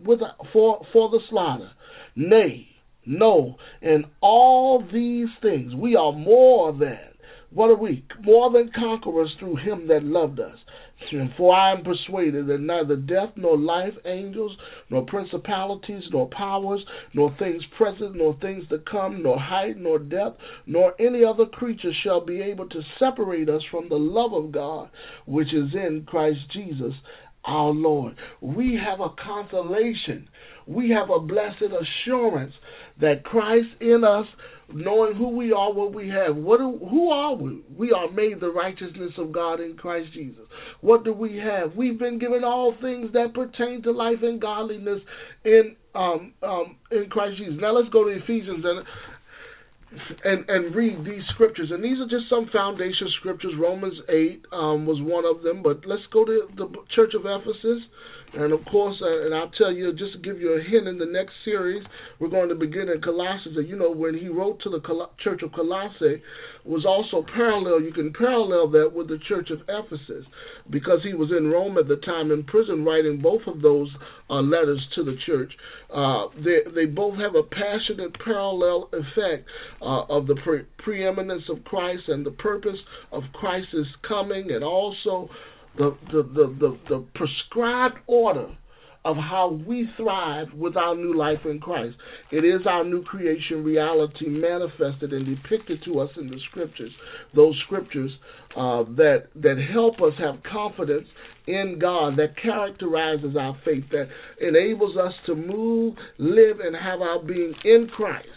for, 0.51 0.86
for 0.91 1.10
the 1.10 1.19
slaughter. 1.29 1.71
Nay, 2.15 2.67
no, 3.05 3.57
in 3.81 4.05
all 4.21 4.86
these 4.91 5.29
things 5.41 5.74
we 5.74 5.95
are 5.95 6.12
more 6.12 6.74
than, 6.74 7.00
what 7.51 7.69
are 7.69 7.75
we? 7.75 8.05
More 8.21 8.50
than 8.50 8.71
conquerors 8.74 9.36
through 9.39 9.57
him 9.57 9.88
that 9.88 10.03
loved 10.03 10.39
us. 10.39 10.57
For 11.38 11.53
I 11.53 11.72
am 11.72 11.84
persuaded 11.84 12.48
that 12.48 12.62
neither 12.62 12.96
death, 12.96 13.31
nor 13.36 13.58
life, 13.58 13.93
angels, 14.05 14.55
nor 14.89 15.03
principalities, 15.05 16.03
nor 16.12 16.27
powers, 16.29 16.86
nor 17.13 17.36
things 17.38 17.63
present, 17.77 18.15
nor 18.15 18.36
things 18.41 18.67
to 18.70 18.79
come, 18.79 19.24
nor 19.24 19.39
height, 19.39 19.77
nor 19.77 20.00
depth, 20.00 20.39
nor 20.65 20.93
any 21.00 21.24
other 21.24 21.46
creature 21.46 21.93
shall 22.03 22.22
be 22.22 22.41
able 22.41 22.67
to 22.70 22.81
separate 23.00 23.50
us 23.50 23.63
from 23.72 23.89
the 23.89 24.00
love 24.00 24.34
of 24.34 24.51
God 24.51 24.89
which 25.25 25.53
is 25.53 25.74
in 25.74 26.03
Christ 26.05 26.39
Jesus 26.51 26.93
our 27.45 27.71
Lord. 27.71 28.15
We 28.41 28.79
have 28.83 29.00
a 29.00 29.10
consolation 29.24 30.27
we 30.67 30.89
have 30.91 31.10
a 31.10 31.19
blessed 31.19 31.63
assurance 31.63 32.53
that 33.00 33.24
Christ 33.24 33.67
in 33.79 34.03
us, 34.03 34.27
knowing 34.74 35.15
who 35.15 35.29
we 35.29 35.51
are, 35.51 35.74
what 35.74 35.93
we 35.93 36.07
have. 36.10 36.36
What 36.36 36.60
do, 36.60 36.79
who 36.89 37.10
are 37.10 37.36
we? 37.36 37.62
We 37.75 37.91
are 37.91 38.10
made 38.10 38.39
the 38.39 38.51
righteousness 38.51 39.12
of 39.17 39.31
God 39.31 39.60
in 39.60 39.75
Christ 39.75 40.13
Jesus. 40.13 40.43
What 40.81 41.03
do 41.03 41.13
we 41.13 41.38
have? 41.38 41.75
We've 41.75 42.00
been 42.00 42.19
given 42.19 42.43
all 42.43 42.75
things 42.79 43.12
that 43.13 43.33
pertain 43.33 43.81
to 43.83 43.91
life 43.91 44.19
and 44.21 44.39
godliness 44.39 45.01
in 45.43 45.75
um, 45.93 46.33
um, 46.41 46.77
in 46.89 47.10
Christ 47.10 47.38
Jesus. 47.38 47.55
Now 47.60 47.74
let's 47.74 47.89
go 47.89 48.05
to 48.05 48.12
Ephesians 48.12 48.63
and 48.63 48.86
and 50.24 50.50
and 50.50 50.75
read 50.75 51.03
these 51.05 51.24
scriptures. 51.29 51.71
And 51.71 51.83
these 51.83 52.00
are 52.00 52.07
just 52.07 52.29
some 52.29 52.48
foundation 52.51 53.10
scriptures. 53.19 53.53
Romans 53.60 54.00
eight 54.10 54.45
um, 54.51 54.86
was 54.86 55.01
one 55.01 55.25
of 55.25 55.43
them. 55.43 55.62
But 55.62 55.86
let's 55.86 56.05
go 56.12 56.25
to 56.25 56.48
the 56.55 56.67
Church 56.95 57.13
of 57.13 57.25
Ephesus. 57.25 57.83
And 58.34 58.54
of 58.54 58.64
course, 58.66 58.96
uh, 59.02 59.26
and 59.26 59.36
I'll 59.36 59.52
tell 59.52 59.72
you, 59.72 59.92
just 59.94 60.14
to 60.14 60.20
give 60.20 60.40
you 60.40 60.54
a 60.54 60.62
hint 60.62 60.88
in 60.88 60.98
the 60.98 61.06
next 61.06 61.34
series, 61.44 61.84
we're 62.20 62.30
going 62.30 62.48
to 62.50 62.56
begin 62.56 62.88
in 62.88 63.02
Colossians. 63.02 63.58
And 63.58 63.68
you 63.68 63.76
know, 63.76 63.92
when 63.92 64.18
he 64.18 64.30
wrote 64.30 64.62
to 64.62 64.70
the 64.70 64.80
Col- 64.80 65.12
Church 65.22 65.42
of 65.44 65.52
Colossae, 65.52 66.22
was 66.64 66.86
also 66.86 67.26
parallel. 67.34 67.82
You 67.82 67.92
can 67.92 68.14
parallel 68.14 68.70
that 68.70 68.94
with 68.94 69.08
the 69.08 69.20
Church 69.28 69.50
of 69.50 69.62
Ephesus 69.68 70.26
because 70.70 71.00
he 71.04 71.14
was 71.14 71.32
in 71.32 71.48
Rome 71.48 71.78
at 71.78 71.88
the 71.88 71.98
time 71.98 72.32
in 72.32 72.44
prison 72.44 72.86
writing 72.86 73.20
both 73.20 73.42
of 73.48 73.62
those 73.62 73.90
uh, 74.30 74.42
letters 74.42 74.80
to 74.96 75.04
the 75.04 75.18
church. 75.26 75.52
Uh, 75.94 76.28
they, 76.44 76.60
they 76.74 76.86
both 76.86 77.18
have 77.18 77.36
a 77.36 77.44
passionate 77.44 78.18
parallel 78.24 78.90
effect 78.94 79.48
uh, 79.82 80.04
of 80.04 80.28
the 80.28 80.36
pre- 80.36 80.66
preeminence 80.78 81.44
of 81.50 81.64
Christ 81.66 82.04
and 82.08 82.26
the 82.26 82.32
purpose 82.32 82.80
of 83.12 83.24
Christ's 83.34 83.88
coming 84.08 84.52
and 84.52 84.64
also 84.64 85.30
the, 85.78 85.96
the, 86.12 86.24
the, 86.24 86.56
the, 86.60 86.78
the 86.90 87.06
prescribed 87.16 87.98
order 88.08 88.50
of 89.04 89.18
how 89.18 89.60
we 89.66 89.90
thrive 89.98 90.48
with 90.54 90.78
our 90.78 90.96
new 90.96 91.16
life 91.18 91.40
in 91.46 91.60
Christ. 91.60 91.96
It 92.32 92.46
is 92.46 92.68
our 92.68 92.84
new 92.84 93.01
creation 93.04 93.63
reality 93.63 94.28
manifested 94.28 95.12
and 95.12 95.25
depicted 95.25 95.84
to 95.86 96.00
us 96.00 96.12
in 96.18 96.30
the 96.30 96.40
scriptures. 96.51 96.92
Those 97.36 97.56
scriptures 97.66 98.12
uh, 98.56 98.84
that 98.98 99.28
that 99.36 99.58
help 99.58 100.01
us 100.01 100.13
have 100.20 100.44
confidence 100.44 101.08
in 101.48 101.80
God, 101.80 102.18
that 102.18 102.38
characterizes 102.38 103.36
our 103.36 103.58
faith, 103.66 103.86
that 103.92 104.08
enables 104.40 104.96
us 104.98 105.13
to 105.25 105.36
move, 105.36 105.96
live, 106.20 106.60
and 106.60 106.75
have 106.75 107.01
our 107.01 107.20
being 107.20 107.54
in 107.63 107.88
Christ. 107.88 108.28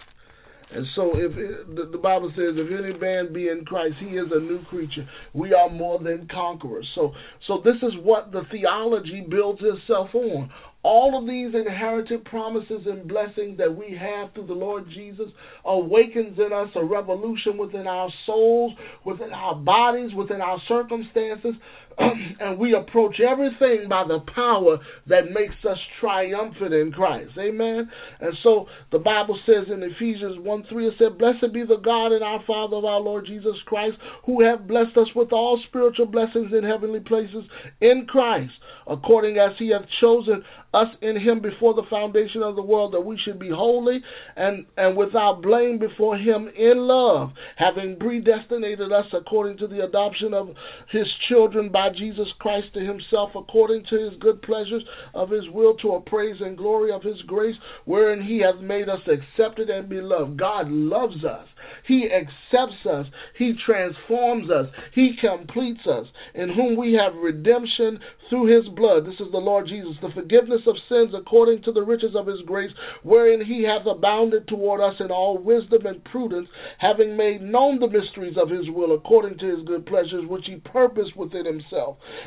And 0.72 0.86
so, 0.94 1.12
if 1.14 1.36
it, 1.36 1.92
the, 1.92 1.98
Bible 1.98 2.30
says, 2.30 2.54
if 2.56 2.70
any 2.70 2.98
man 2.98 3.32
be 3.32 3.48
in 3.48 3.64
Christ, 3.64 3.96
he 3.98 4.16
is 4.16 4.26
a 4.32 4.40
new 4.40 4.62
creature. 4.64 5.08
We 5.32 5.52
are 5.52 5.68
more 5.68 5.98
than 5.98 6.28
conquerors. 6.32 6.88
So, 6.94 7.12
so 7.46 7.62
this 7.64 7.76
is 7.82 7.92
what 8.02 8.32
the 8.32 8.42
theology 8.50 9.24
builds 9.28 9.60
itself 9.62 10.14
on. 10.14 10.50
All 10.82 11.18
of 11.18 11.26
these 11.26 11.54
inherited 11.54 12.26
promises 12.26 12.82
and 12.86 13.08
blessings 13.08 13.56
that 13.56 13.74
we 13.74 13.96
have 13.96 14.34
through 14.34 14.48
the 14.48 14.52
Lord 14.52 14.84
Jesus 14.90 15.28
awakens 15.64 16.38
in 16.38 16.52
us 16.52 16.68
a 16.74 16.84
revolution 16.84 17.56
within 17.56 17.86
our 17.86 18.10
souls, 18.26 18.74
within 19.04 19.32
our 19.32 19.54
bodies, 19.54 20.12
within 20.14 20.42
our 20.42 20.60
circumstances, 20.68 21.54
and 22.40 22.58
we 22.58 22.74
approach 22.74 23.20
everything 23.20 23.88
by 23.88 24.04
the 24.06 24.20
power 24.34 24.78
that 25.06 25.30
makes 25.30 25.54
us 25.68 25.78
triumphant 26.00 26.72
in 26.72 26.92
Christ. 26.92 27.32
Amen. 27.38 27.90
And 28.20 28.36
so 28.42 28.66
the 28.92 28.98
Bible 28.98 29.38
says 29.46 29.64
in 29.72 29.82
Ephesians 29.82 30.38
1 30.40 30.66
3, 30.68 30.88
it 30.88 30.94
said, 30.98 31.18
Blessed 31.18 31.52
be 31.52 31.64
the 31.64 31.76
God 31.76 32.12
and 32.12 32.22
our 32.22 32.42
Father 32.46 32.76
of 32.76 32.84
our 32.84 33.00
Lord 33.00 33.26
Jesus 33.26 33.56
Christ, 33.66 33.96
who 34.24 34.42
have 34.42 34.66
blessed 34.66 34.96
us 34.96 35.08
with 35.14 35.32
all 35.32 35.60
spiritual 35.68 36.06
blessings 36.06 36.52
in 36.52 36.64
heavenly 36.64 37.00
places 37.00 37.44
in 37.80 38.06
Christ, 38.06 38.52
according 38.86 39.38
as 39.38 39.52
he 39.58 39.70
hath 39.70 39.86
chosen 40.00 40.42
us 40.74 40.88
in 41.02 41.16
him 41.16 41.40
before 41.40 41.74
the 41.74 41.84
foundation 41.88 42.42
of 42.42 42.56
the 42.56 42.62
world, 42.62 42.92
that 42.92 43.00
we 43.00 43.16
should 43.18 43.38
be 43.38 43.48
holy 43.48 44.02
and, 44.36 44.66
and 44.76 44.96
without 44.96 45.40
blame 45.40 45.78
before 45.78 46.16
him 46.16 46.50
in 46.56 46.78
love, 46.78 47.30
having 47.56 47.96
predestinated 47.96 48.92
us 48.92 49.06
according 49.12 49.56
to 49.56 49.68
the 49.68 49.84
adoption 49.84 50.34
of 50.34 50.50
his 50.90 51.06
children 51.28 51.68
by 51.68 51.83
Jesus 51.90 52.28
Christ 52.38 52.68
to 52.74 52.80
himself, 52.80 53.30
according 53.34 53.84
to 53.86 53.98
his 53.98 54.18
good 54.20 54.40
pleasures 54.42 54.82
of 55.14 55.30
his 55.30 55.48
will, 55.50 55.74
to 55.78 55.94
a 55.94 56.00
praise 56.00 56.40
and 56.40 56.56
glory 56.56 56.92
of 56.92 57.02
his 57.02 57.20
grace, 57.22 57.56
wherein 57.84 58.22
he 58.22 58.38
hath 58.38 58.60
made 58.60 58.88
us 58.88 59.00
accepted 59.06 59.70
and 59.70 59.88
beloved. 59.88 60.36
God 60.38 60.70
loves 60.70 61.24
us. 61.24 61.46
He 61.86 62.10
accepts 62.10 62.86
us. 62.86 63.06
He 63.36 63.54
transforms 63.64 64.50
us. 64.50 64.68
He 64.92 65.16
completes 65.20 65.86
us, 65.86 66.06
in 66.34 66.50
whom 66.50 66.76
we 66.76 66.92
have 66.94 67.14
redemption 67.14 68.00
through 68.28 68.46
his 68.46 68.68
blood. 68.70 69.06
This 69.06 69.20
is 69.20 69.30
the 69.32 69.38
Lord 69.38 69.68
Jesus, 69.68 69.96
the 70.00 70.10
forgiveness 70.10 70.62
of 70.66 70.76
sins 70.88 71.14
according 71.14 71.62
to 71.62 71.72
the 71.72 71.82
riches 71.82 72.14
of 72.14 72.26
his 72.26 72.40
grace, 72.42 72.72
wherein 73.02 73.44
he 73.44 73.62
hath 73.62 73.86
abounded 73.86 74.48
toward 74.48 74.80
us 74.80 74.94
in 75.00 75.10
all 75.10 75.38
wisdom 75.38 75.86
and 75.86 76.02
prudence, 76.04 76.48
having 76.78 77.16
made 77.16 77.42
known 77.42 77.78
the 77.78 77.88
mysteries 77.88 78.36
of 78.36 78.50
his 78.50 78.68
will 78.70 78.94
according 78.94 79.38
to 79.38 79.56
his 79.56 79.66
good 79.66 79.86
pleasures, 79.86 80.26
which 80.26 80.46
he 80.46 80.56
purposed 80.56 81.14
within 81.16 81.44
himself, 81.44 81.64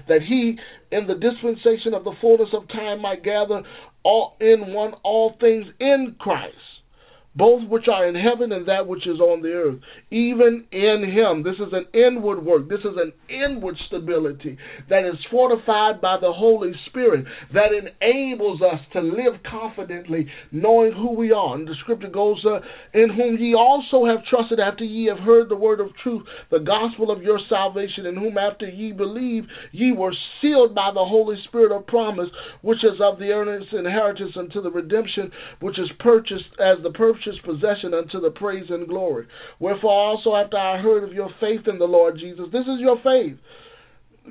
that 0.07 0.21
he, 0.21 0.57
in 0.91 1.07
the 1.07 1.15
dispensation 1.15 1.93
of 1.93 2.03
the 2.03 2.13
fullness 2.21 2.49
of 2.53 2.67
time, 2.69 3.01
might 3.01 3.23
gather 3.23 3.63
all 4.03 4.35
in 4.39 4.73
one 4.73 4.93
all 5.03 5.35
things 5.39 5.65
in 5.79 6.15
Christ 6.19 6.55
both 7.37 7.67
which 7.69 7.87
are 7.87 8.07
in 8.07 8.15
heaven 8.15 8.51
and 8.51 8.65
that 8.67 8.87
which 8.87 9.05
is 9.05 9.19
on 9.19 9.41
the 9.41 9.51
earth, 9.51 9.79
even 10.09 10.65
in 10.71 11.03
him. 11.03 11.43
This 11.43 11.55
is 11.55 11.71
an 11.71 11.85
inward 11.93 12.43
work. 12.43 12.67
This 12.67 12.79
is 12.79 12.97
an 12.97 13.13
inward 13.29 13.77
stability 13.85 14.57
that 14.89 15.05
is 15.05 15.15
fortified 15.29 16.01
by 16.01 16.17
the 16.17 16.33
Holy 16.33 16.73
Spirit 16.87 17.25
that 17.53 17.71
enables 17.73 18.61
us 18.61 18.81
to 18.93 19.01
live 19.01 19.35
confidently, 19.49 20.27
knowing 20.51 20.93
who 20.93 21.11
we 21.11 21.31
are. 21.31 21.55
And 21.55 21.67
the 21.67 21.75
scripture 21.75 22.09
goes, 22.09 22.43
uh, 22.43 22.59
In 22.93 23.09
whom 23.09 23.37
ye 23.37 23.53
also 23.53 24.05
have 24.05 24.25
trusted 24.25 24.59
after 24.59 24.83
ye 24.83 25.05
have 25.05 25.19
heard 25.19 25.49
the 25.49 25.55
word 25.55 25.79
of 25.79 25.95
truth, 25.97 26.23
the 26.49 26.59
gospel 26.59 27.11
of 27.11 27.21
your 27.21 27.39
salvation, 27.47 28.07
in 28.07 28.15
whom 28.15 28.37
after 28.37 28.67
ye 28.67 28.91
believe, 28.91 29.45
ye 29.71 29.91
were 29.91 30.13
sealed 30.41 30.73
by 30.73 30.91
the 30.91 31.05
Holy 31.05 31.39
Spirit 31.43 31.71
of 31.71 31.85
promise, 31.85 32.29
which 32.61 32.83
is 32.83 32.99
of 32.99 33.19
the 33.19 33.31
earnest 33.31 33.73
inheritance 33.73 34.35
unto 34.35 34.61
the 34.61 34.71
redemption, 34.71 35.31
which 35.59 35.77
is 35.77 35.89
purchased 35.99 36.45
as 36.59 36.77
the 36.81 36.91
purchase 36.91 37.26
possession 37.43 37.93
unto 37.93 38.19
the 38.19 38.31
praise 38.31 38.69
and 38.69 38.87
glory. 38.87 39.27
Wherefore 39.59 39.91
also 39.91 40.35
after 40.35 40.57
I 40.57 40.81
heard 40.81 41.03
of 41.03 41.13
your 41.13 41.29
faith 41.39 41.67
in 41.67 41.79
the 41.79 41.85
Lord 41.85 42.17
Jesus, 42.17 42.45
this 42.51 42.65
is 42.67 42.79
your 42.79 42.99
faith 43.03 43.37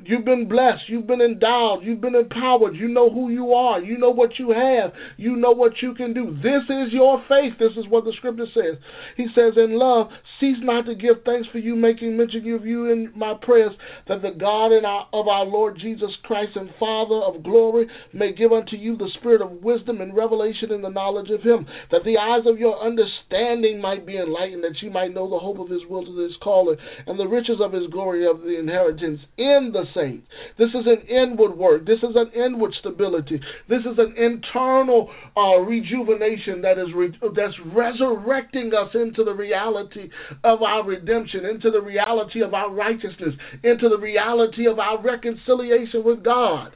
You've 0.04 0.24
been 0.24 0.48
blessed. 0.48 0.88
You've 0.88 1.06
been 1.06 1.20
endowed. 1.20 1.82
You've 1.82 2.00
been 2.00 2.14
empowered. 2.14 2.76
You 2.76 2.88
know 2.88 3.10
who 3.10 3.30
you 3.30 3.52
are. 3.54 3.80
You 3.80 3.98
know 3.98 4.10
what 4.10 4.38
you 4.38 4.50
have. 4.50 4.92
You 5.16 5.36
know 5.36 5.52
what 5.52 5.80
you 5.82 5.94
can 5.94 6.12
do. 6.12 6.36
This 6.42 6.62
is 6.68 6.92
your 6.92 7.22
faith. 7.28 7.54
This 7.58 7.72
is 7.76 7.88
what 7.88 8.04
the 8.04 8.12
scripture 8.16 8.46
says. 8.52 8.76
He 9.16 9.26
says, 9.34 9.54
In 9.56 9.78
love, 9.78 10.08
cease 10.38 10.58
not 10.60 10.86
to 10.86 10.94
give 10.94 11.22
thanks 11.24 11.48
for 11.50 11.58
you, 11.58 11.74
making 11.74 12.16
mention 12.16 12.52
of 12.52 12.66
you 12.66 12.90
in 12.90 13.12
my 13.16 13.34
prayers, 13.34 13.72
that 14.08 14.22
the 14.22 14.30
God 14.30 14.72
our, 14.84 15.08
of 15.12 15.28
our 15.28 15.44
Lord 15.44 15.78
Jesus 15.78 16.12
Christ 16.22 16.56
and 16.56 16.70
Father 16.78 17.16
of 17.16 17.42
glory 17.42 17.86
may 18.12 18.32
give 18.32 18.52
unto 18.52 18.76
you 18.76 18.96
the 18.96 19.10
spirit 19.14 19.40
of 19.40 19.62
wisdom 19.62 20.00
and 20.00 20.14
revelation 20.14 20.72
in 20.72 20.82
the 20.82 20.88
knowledge 20.88 21.30
of 21.30 21.42
him, 21.42 21.66
that 21.90 22.04
the 22.04 22.18
eyes 22.18 22.46
of 22.46 22.58
your 22.58 22.80
understanding 22.82 23.80
might 23.80 24.06
be 24.06 24.16
enlightened, 24.16 24.64
that 24.64 24.82
you 24.82 24.90
might 24.90 25.14
know 25.14 25.28
the 25.28 25.38
hope 25.38 25.58
of 25.58 25.70
his 25.70 25.82
will 25.88 26.04
to 26.04 26.26
this 26.26 26.36
calling, 26.42 26.76
and 27.06 27.18
the 27.18 27.28
riches 27.28 27.60
of 27.60 27.72
his 27.72 27.86
glory 27.88 28.26
of 28.26 28.42
the 28.42 28.58
inheritance 28.58 29.20
in 29.36 29.70
the 29.72 29.85
saints. 29.94 30.26
This 30.58 30.70
is 30.70 30.86
an 30.86 31.02
inward 31.08 31.56
work. 31.56 31.86
This 31.86 31.98
is 31.98 32.14
an 32.16 32.30
inward 32.34 32.74
stability. 32.80 33.40
This 33.68 33.80
is 33.80 33.98
an 33.98 34.14
internal 34.16 35.10
uh, 35.36 35.58
rejuvenation 35.58 36.62
that 36.62 36.78
is 36.78 36.88
re- 36.94 37.18
that's 37.34 37.54
resurrecting 37.72 38.72
us 38.74 38.94
into 38.94 39.24
the 39.24 39.34
reality 39.34 40.10
of 40.44 40.62
our 40.62 40.84
redemption, 40.84 41.44
into 41.44 41.70
the 41.70 41.80
reality 41.80 42.42
of 42.42 42.54
our 42.54 42.70
righteousness, 42.70 43.34
into 43.62 43.88
the 43.88 43.98
reality 43.98 44.66
of 44.66 44.78
our 44.78 45.00
reconciliation 45.00 46.04
with 46.04 46.22
God. 46.22 46.72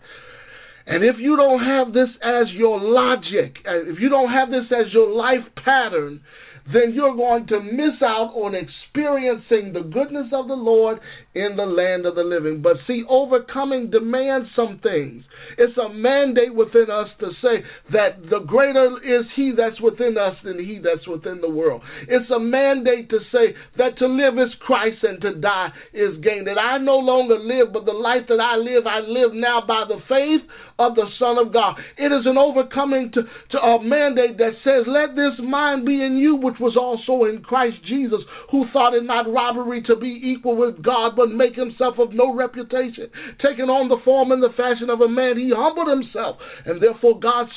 And 0.87 1.05
if 1.05 1.17
you 1.19 1.37
don't 1.37 1.63
have 1.63 1.93
this 1.93 2.09
as 2.23 2.51
your 2.51 2.81
logic, 2.81 3.59
if 3.65 4.01
you 4.01 4.09
don't 4.09 4.31
have 4.31 4.51
this 4.51 4.65
as 4.77 4.93
your 4.93 5.09
life 5.09 5.45
pattern, 5.65 6.21
then 6.73 6.93
you're 6.93 7.17
going 7.17 7.47
to 7.49 7.61
miss 7.61 8.03
out 8.03 8.33
on 8.35 8.55
experiencing 8.55 9.73
the 9.73 9.83
goodness 9.83 10.27
of 10.33 10.49
the 10.49 10.55
Lord 10.55 11.01
in 11.35 11.57
the 11.57 11.67
land 11.67 12.07
of 12.07 12.15
the 12.15 12.23
living. 12.23 12.63
But 12.63 12.77
see, 12.87 13.05
overcoming 13.09 13.91
demands 13.91 14.49
some 14.55 14.79
things. 14.83 15.25
It's 15.59 15.77
a 15.79 15.89
mandate 15.89 16.55
within 16.55 16.91
us 16.91 17.09
to 17.21 17.31
say 17.43 17.65
that 17.93 18.23
the 18.31 18.41
greater 18.41 19.03
is 19.05 19.27
He 19.35 19.53
that's 19.57 19.81
within 19.81 20.19
us 20.19 20.37
than 20.45 20.59
He 20.59 20.79
that's 20.79 21.07
within 21.07 21.41
the 21.41 21.51
world. 21.51 21.83
It's 22.09 22.31
a 22.31 22.39
mandate 22.39 23.09
to 23.11 23.21
say 23.33 23.55
that 23.79 23.99
to 23.99 24.07
live 24.07 24.39
is 24.39 24.55
Christ 24.61 25.03
and 25.03 25.21
to 25.23 25.35
die 25.35 25.73
is 25.93 26.17
gain. 26.23 26.45
That 26.45 26.59
I 26.59 26.79
no 26.79 26.97
longer 26.97 27.39
live, 27.39 27.73
but 27.73 27.85
the 27.85 27.93
life 27.93 28.27
that 28.29 28.41
I 28.41 28.57
live, 28.57 28.87
I 28.87 29.01
live 29.01 29.33
now 29.35 29.63
by 29.67 29.85
the 29.87 30.01
faith 30.09 30.43
of 30.81 30.95
the 30.95 31.07
Son 31.19 31.37
of 31.37 31.53
God. 31.53 31.77
It 31.99 32.11
is 32.11 32.25
an 32.25 32.39
overcoming 32.39 33.13
to, 33.13 33.23
to 33.51 33.59
a 33.61 33.83
mandate 33.83 34.39
that 34.39 34.55
says, 34.65 34.85
Let 34.87 35.15
this 35.15 35.39
mind 35.39 35.85
be 35.85 36.03
in 36.03 36.17
you, 36.17 36.37
which 36.37 36.59
was 36.59 36.77
also 36.77 37.25
in 37.25 37.43
Christ 37.43 37.77
Jesus, 37.85 38.21
who 38.51 38.67
thought 38.73 38.95
it 38.95 39.05
not 39.05 39.31
robbery 39.31 39.83
to 39.83 39.95
be 39.95 40.21
equal 40.25 40.57
with 40.57 40.83
God, 40.83 41.15
but 41.17 41.31
make 41.31 41.55
himself 41.55 41.99
of 41.99 42.13
no 42.13 42.35
reputation. 42.35 43.11
Taking 43.43 43.69
on 43.69 43.89
the 43.89 44.01
form 44.05 44.33
and 44.33 44.43
the 44.43 44.55
fashion 44.57 44.89
of 44.89 45.03
a 45.03 45.09
man, 45.09 45.37
he 45.37 45.53
humbled 45.55 45.89
himself, 45.89 46.39
and 46.65 46.81
therefore 46.81 47.21
God 47.21 47.49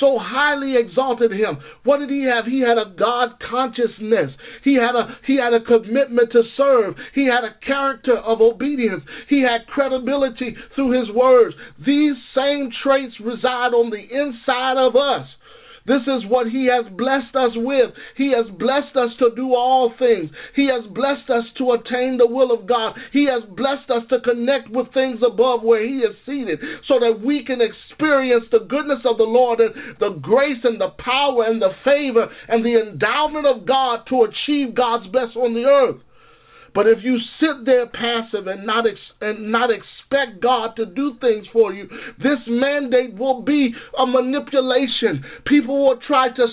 so 0.00 0.18
highly 0.18 0.76
exalted 0.76 1.32
him. 1.32 1.58
What 1.84 1.98
did 1.98 2.10
he 2.10 2.22
have? 2.24 2.46
He 2.46 2.60
had 2.60 2.78
a 2.78 2.94
God 2.98 3.34
consciousness. 3.40 4.30
He 4.64 4.74
had 4.74 4.94
a 4.94 5.18
he 5.26 5.36
had 5.36 5.52
a 5.52 5.60
commitment 5.60 6.32
to 6.32 6.42
serve. 6.56 6.94
He 7.14 7.26
had 7.26 7.44
a 7.44 7.54
character 7.64 8.16
of 8.16 8.40
obedience. 8.40 9.04
He 9.28 9.42
had 9.42 9.66
credibility 9.66 10.56
through 10.74 10.98
his 10.98 11.10
words. 11.10 11.54
These 11.84 12.16
same 12.38 12.70
traits 12.82 13.14
reside 13.20 13.74
on 13.74 13.90
the 13.90 13.98
inside 13.98 14.76
of 14.76 14.94
us. 14.96 15.28
This 15.88 16.02
is 16.02 16.26
what 16.26 16.48
He 16.50 16.66
has 16.66 16.84
blessed 16.92 17.34
us 17.34 17.52
with. 17.56 17.92
He 18.14 18.30
has 18.32 18.44
blessed 18.58 18.94
us 18.94 19.10
to 19.20 19.30
do 19.34 19.54
all 19.54 19.94
things. 19.98 20.30
He 20.54 20.66
has 20.66 20.84
blessed 20.90 21.30
us 21.30 21.44
to 21.56 21.72
attain 21.72 22.18
the 22.18 22.26
will 22.26 22.52
of 22.52 22.66
God. 22.66 22.94
He 23.10 23.24
has 23.24 23.42
blessed 23.56 23.90
us 23.90 24.02
to 24.10 24.20
connect 24.20 24.68
with 24.68 24.92
things 24.92 25.20
above 25.26 25.62
where 25.62 25.82
He 25.82 26.00
is 26.00 26.14
seated 26.26 26.60
so 26.86 27.00
that 27.00 27.22
we 27.24 27.42
can 27.42 27.62
experience 27.62 28.44
the 28.52 28.66
goodness 28.68 29.00
of 29.06 29.16
the 29.16 29.24
Lord 29.24 29.60
and 29.60 29.74
the 29.98 30.10
grace 30.20 30.62
and 30.62 30.78
the 30.78 30.90
power 30.98 31.44
and 31.44 31.60
the 31.60 31.72
favor 31.84 32.28
and 32.48 32.62
the 32.62 32.78
endowment 32.78 33.46
of 33.46 33.64
God 33.64 34.00
to 34.10 34.24
achieve 34.24 34.74
God's 34.74 35.06
best 35.06 35.36
on 35.36 35.54
the 35.54 35.64
earth. 35.64 35.96
But 36.74 36.86
if 36.86 37.02
you 37.02 37.18
sit 37.40 37.64
there 37.64 37.86
passive 37.86 38.46
and 38.46 38.66
not 38.66 38.86
ex- 38.86 38.98
and 39.20 39.50
not 39.50 39.70
expect 39.70 40.40
God 40.40 40.76
to 40.76 40.86
do 40.86 41.16
things 41.20 41.46
for 41.52 41.72
you, 41.72 41.88
this 42.22 42.38
mandate 42.46 43.14
will 43.14 43.42
be 43.42 43.74
a 43.98 44.06
manipulation. 44.06 45.24
People 45.46 45.86
will 45.86 45.98
try 46.06 46.28
to 46.30 46.46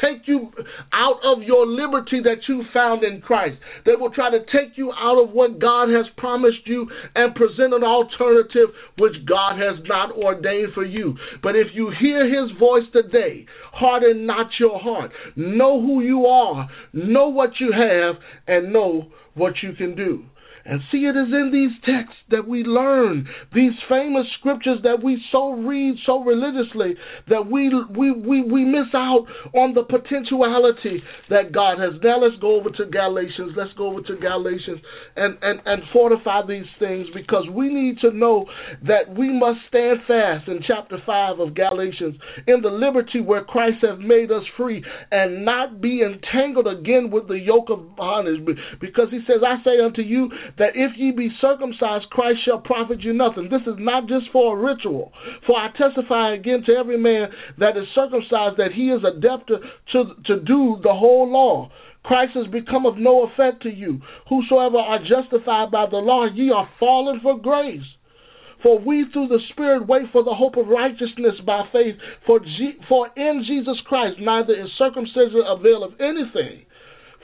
take 0.00 0.26
you 0.26 0.52
out 0.92 1.18
of 1.24 1.42
your 1.42 1.66
liberty 1.66 2.20
that 2.20 2.48
you 2.48 2.64
found 2.72 3.04
in 3.04 3.20
Christ. 3.20 3.58
They 3.86 3.94
will 3.94 4.10
try 4.10 4.30
to 4.30 4.44
take 4.46 4.76
you 4.76 4.92
out 4.92 5.22
of 5.22 5.30
what 5.30 5.58
God 5.58 5.88
has 5.90 6.06
promised 6.16 6.66
you 6.66 6.88
and 7.14 7.34
present 7.34 7.74
an 7.74 7.84
alternative 7.84 8.70
which 8.98 9.24
God 9.26 9.58
has 9.60 9.76
not 9.84 10.12
ordained 10.12 10.72
for 10.72 10.84
you. 10.84 11.16
But 11.42 11.56
if 11.56 11.68
you 11.74 11.90
hear 11.90 12.26
His 12.26 12.50
voice 12.58 12.84
today, 12.92 13.46
harden 13.72 14.26
not 14.26 14.48
your 14.58 14.78
heart. 14.78 15.10
Know 15.36 15.80
who 15.80 16.02
you 16.02 16.26
are. 16.26 16.68
Know 16.92 17.28
what 17.28 17.60
you 17.60 17.72
have, 17.72 18.16
and 18.46 18.72
know 18.72 19.10
what 19.34 19.62
you 19.62 19.72
can 19.74 19.94
do. 19.94 20.24
And 20.66 20.80
see, 20.90 21.04
it 21.04 21.16
is 21.16 21.32
in 21.32 21.50
these 21.52 21.72
texts 21.84 22.16
that 22.30 22.46
we 22.46 22.64
learn 22.64 23.28
these 23.52 23.72
famous 23.88 24.26
scriptures 24.38 24.78
that 24.82 25.02
we 25.02 25.22
so 25.30 25.52
read 25.52 25.96
so 26.06 26.22
religiously 26.22 26.94
that 27.28 27.50
we 27.50 27.70
we 27.90 28.10
we, 28.12 28.42
we 28.42 28.64
miss 28.64 28.88
out 28.94 29.26
on 29.54 29.74
the 29.74 29.82
potentiality 29.82 31.02
that 31.28 31.52
God 31.52 31.78
has. 31.78 31.92
Now 32.02 32.18
let's 32.18 32.36
go 32.40 32.56
over 32.56 32.70
to 32.70 32.86
Galatians. 32.86 33.52
Let's 33.56 33.72
go 33.74 33.88
over 33.88 34.00
to 34.02 34.16
Galatians 34.16 34.80
and, 35.16 35.36
and, 35.42 35.60
and 35.66 35.82
fortify 35.92 36.46
these 36.46 36.66
things 36.78 37.08
because 37.14 37.44
we 37.50 37.68
need 37.68 38.00
to 38.00 38.10
know 38.10 38.46
that 38.86 39.14
we 39.14 39.32
must 39.32 39.60
stand 39.68 40.00
fast 40.06 40.48
in 40.48 40.60
chapter 40.66 40.98
5 41.04 41.40
of 41.40 41.54
Galatians 41.54 42.16
in 42.46 42.62
the 42.62 42.70
liberty 42.70 43.20
where 43.20 43.44
Christ 43.44 43.78
has 43.82 43.98
made 43.98 44.30
us 44.30 44.44
free 44.56 44.82
and 45.10 45.44
not 45.44 45.80
be 45.80 46.02
entangled 46.02 46.66
again 46.66 47.10
with 47.10 47.28
the 47.28 47.38
yoke 47.38 47.70
of 47.70 47.96
bondage. 47.96 48.44
Because 48.80 49.08
he 49.10 49.20
says, 49.26 49.42
I 49.46 49.62
say 49.62 49.80
unto 49.80 50.02
you 50.02 50.30
that 50.58 50.72
if 50.74 50.96
ye 50.96 51.10
be 51.10 51.30
circumcised, 51.40 52.08
Christ 52.10 52.40
shall 52.44 52.58
profit 52.58 53.00
you 53.00 53.12
nothing. 53.12 53.48
This 53.48 53.62
is 53.62 53.76
not 53.78 54.06
just 54.06 54.26
for 54.32 54.56
a 54.56 54.60
ritual. 54.60 55.12
For 55.46 55.58
I 55.58 55.70
testify 55.76 56.34
again 56.34 56.62
to 56.66 56.76
every 56.76 56.98
man 56.98 57.28
that 57.58 57.76
is 57.76 57.86
circumcised 57.94 58.56
that 58.58 58.72
he 58.72 58.90
is 58.90 59.02
adept 59.04 59.48
to, 59.48 59.58
to, 59.92 60.14
to 60.26 60.40
do 60.40 60.80
the 60.82 60.94
whole 60.94 61.28
law. 61.28 61.70
Christ 62.04 62.32
has 62.34 62.46
become 62.48 62.86
of 62.86 62.98
no 62.98 63.24
effect 63.24 63.62
to 63.62 63.70
you. 63.70 64.00
Whosoever 64.28 64.78
are 64.78 65.02
justified 65.02 65.70
by 65.70 65.86
the 65.86 65.96
law, 65.96 66.26
ye 66.26 66.50
are 66.50 66.68
fallen 66.78 67.20
for 67.20 67.38
grace. 67.38 67.82
For 68.62 68.78
we 68.78 69.06
through 69.12 69.28
the 69.28 69.40
Spirit 69.50 69.86
wait 69.86 70.04
for 70.12 70.22
the 70.22 70.34
hope 70.34 70.56
of 70.56 70.68
righteousness 70.68 71.34
by 71.44 71.64
faith. 71.72 71.96
For, 72.26 72.40
G- 72.40 72.78
for 72.88 73.08
in 73.16 73.44
Jesus 73.46 73.78
Christ 73.86 74.18
neither 74.20 74.54
is 74.54 74.70
circumcision 74.78 75.42
avail 75.46 75.82
of 75.82 76.00
anything 76.00 76.64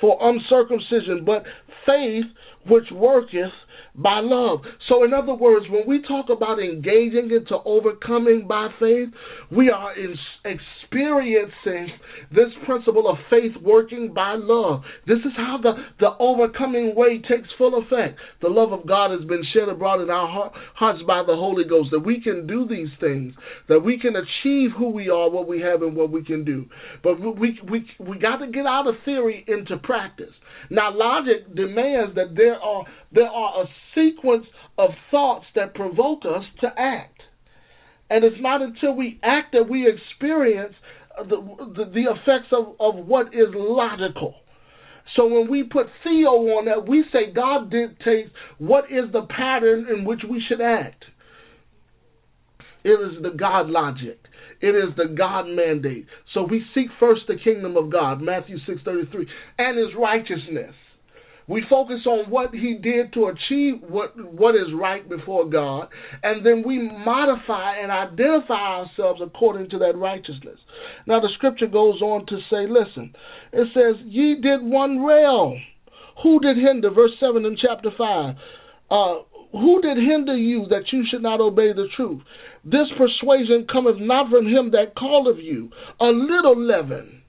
for 0.00 0.18
uncircumcision, 0.20 1.24
but 1.24 1.44
faith 1.86 2.24
which 2.68 2.90
worketh 2.92 3.52
by 3.94 4.20
love. 4.20 4.60
So, 4.88 5.04
in 5.04 5.12
other 5.12 5.34
words, 5.34 5.66
when 5.68 5.86
we 5.86 6.02
talk 6.02 6.28
about 6.28 6.60
engaging 6.60 7.30
into 7.30 7.58
overcoming 7.64 8.46
by 8.46 8.68
faith, 8.78 9.08
we 9.50 9.70
are 9.70 9.96
in, 9.96 10.16
experiencing 10.44 11.92
this 12.32 12.50
principle 12.66 13.08
of 13.08 13.18
faith 13.28 13.52
working 13.62 14.12
by 14.12 14.34
love. 14.34 14.82
This 15.06 15.18
is 15.20 15.32
how 15.36 15.58
the, 15.62 15.74
the 15.98 16.16
overcoming 16.18 16.94
way 16.94 17.18
takes 17.18 17.48
full 17.58 17.82
effect. 17.82 18.18
The 18.42 18.48
love 18.48 18.72
of 18.72 18.86
God 18.86 19.10
has 19.10 19.26
been 19.28 19.44
shed 19.52 19.68
abroad 19.68 20.00
in 20.00 20.10
our 20.10 20.52
hearts 20.74 21.02
by 21.06 21.22
the 21.22 21.34
Holy 21.34 21.64
Ghost, 21.64 21.90
that 21.90 22.00
we 22.00 22.20
can 22.20 22.46
do 22.46 22.66
these 22.66 22.90
things, 23.00 23.34
that 23.68 23.80
we 23.80 23.98
can 23.98 24.16
achieve 24.16 24.70
who 24.76 24.90
we 24.90 25.08
are, 25.08 25.28
what 25.28 25.48
we 25.48 25.60
have, 25.60 25.82
and 25.82 25.96
what 25.96 26.10
we 26.10 26.24
can 26.24 26.44
do. 26.44 26.66
But 27.02 27.20
we, 27.20 27.58
we, 27.68 27.86
we 27.98 28.18
got 28.18 28.36
to 28.36 28.46
get 28.46 28.66
out 28.66 28.86
of 28.86 28.94
theory 29.04 29.44
into 29.48 29.76
practice. 29.78 30.32
Now, 30.70 30.92
logic 30.92 31.54
demands 31.54 32.14
that 32.14 32.36
there 32.36 32.60
are 32.60 32.84
there 33.12 33.28
are 33.28 33.64
a 33.64 33.66
sequence 33.94 34.46
of 34.78 34.90
thoughts 35.10 35.46
that 35.54 35.74
provoke 35.74 36.24
us 36.24 36.44
to 36.60 36.72
act. 36.78 37.20
And 38.08 38.24
it's 38.24 38.40
not 38.40 38.60
until 38.62 38.94
we 38.94 39.20
act 39.22 39.52
that 39.52 39.68
we 39.68 39.88
experience 39.88 40.74
the, 41.28 41.36
the, 41.76 41.84
the 41.92 42.10
effects 42.10 42.48
of, 42.52 42.74
of 42.80 43.06
what 43.06 43.34
is 43.34 43.48
logical. 43.54 44.34
So 45.16 45.26
when 45.26 45.50
we 45.50 45.64
put 45.64 45.88
theo 46.04 46.30
on 46.30 46.66
that, 46.66 46.88
we 46.88 47.04
say 47.12 47.32
God 47.32 47.70
dictates 47.70 48.30
what 48.58 48.84
is 48.90 49.10
the 49.12 49.22
pattern 49.22 49.86
in 49.88 50.04
which 50.04 50.20
we 50.28 50.40
should 50.40 50.60
act. 50.60 51.04
It 52.84 52.90
is 52.90 53.22
the 53.22 53.30
God 53.30 53.68
logic. 53.68 54.18
It 54.60 54.74
is 54.74 54.94
the 54.96 55.06
God 55.06 55.48
mandate. 55.48 56.06
So 56.34 56.42
we 56.42 56.64
seek 56.74 56.88
first 56.98 57.22
the 57.26 57.36
kingdom 57.36 57.76
of 57.76 57.90
God, 57.90 58.20
Matthew 58.20 58.58
6:33, 58.66 59.26
and 59.58 59.78
his 59.78 59.94
righteousness. 59.94 60.74
We 61.46 61.62
focus 61.68 62.06
on 62.06 62.30
what 62.30 62.54
he 62.54 62.74
did 62.74 63.12
to 63.14 63.26
achieve 63.26 63.82
what 63.82 64.14
what 64.32 64.54
is 64.54 64.72
right 64.72 65.08
before 65.08 65.46
God, 65.46 65.88
and 66.22 66.46
then 66.46 66.62
we 66.62 66.78
modify 66.78 67.76
and 67.76 67.90
identify 67.90 68.78
ourselves 68.78 69.20
according 69.20 69.70
to 69.70 69.78
that 69.78 69.96
righteousness. 69.96 70.60
Now 71.06 71.18
the 71.18 71.30
scripture 71.30 71.66
goes 71.66 72.00
on 72.02 72.26
to 72.26 72.40
say, 72.50 72.68
listen, 72.68 73.14
it 73.52 73.66
says, 73.74 73.96
Ye 74.04 74.36
did 74.36 74.62
one 74.62 75.02
well. 75.02 75.56
Who 76.22 76.38
did 76.38 76.56
hinder? 76.56 76.90
Verse 76.90 77.12
7 77.18 77.44
in 77.44 77.56
chapter 77.56 77.90
5. 77.96 78.36
Uh, 78.90 79.14
who 79.52 79.82
did 79.82 79.96
hinder 79.96 80.36
you 80.36 80.66
that 80.66 80.92
you 80.92 81.04
should 81.06 81.22
not 81.22 81.40
obey 81.40 81.72
the 81.72 81.88
truth? 81.96 82.22
This 82.64 82.88
persuasion 82.96 83.66
cometh 83.70 83.98
not 83.98 84.30
from 84.30 84.46
him 84.46 84.70
that 84.70 84.96
calleth 84.96 85.38
you. 85.38 85.70
A 86.00 86.06
little 86.06 86.56
leaven. 86.56 87.22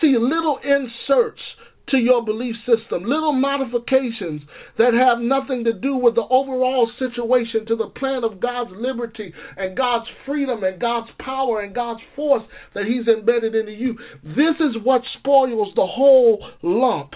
See, 0.00 0.16
little 0.18 0.58
inserts 0.58 1.40
to 1.88 1.98
your 1.98 2.24
belief 2.24 2.56
system, 2.64 3.04
little 3.04 3.32
modifications 3.32 4.40
that 4.78 4.94
have 4.94 5.18
nothing 5.18 5.64
to 5.64 5.72
do 5.72 5.96
with 5.96 6.14
the 6.14 6.26
overall 6.30 6.90
situation, 6.98 7.66
to 7.66 7.76
the 7.76 7.88
plan 7.88 8.24
of 8.24 8.40
God's 8.40 8.70
liberty 8.74 9.34
and 9.56 9.76
God's 9.76 10.08
freedom 10.24 10.64
and 10.64 10.80
God's 10.80 11.10
power 11.18 11.60
and 11.60 11.74
God's 11.74 12.00
force 12.14 12.44
that 12.74 12.86
He's 12.86 13.08
embedded 13.08 13.54
into 13.54 13.72
you. 13.72 13.98
This 14.22 14.54
is 14.60 14.82
what 14.82 15.02
spoils 15.18 15.74
the 15.74 15.86
whole 15.86 16.48
lump. 16.62 17.14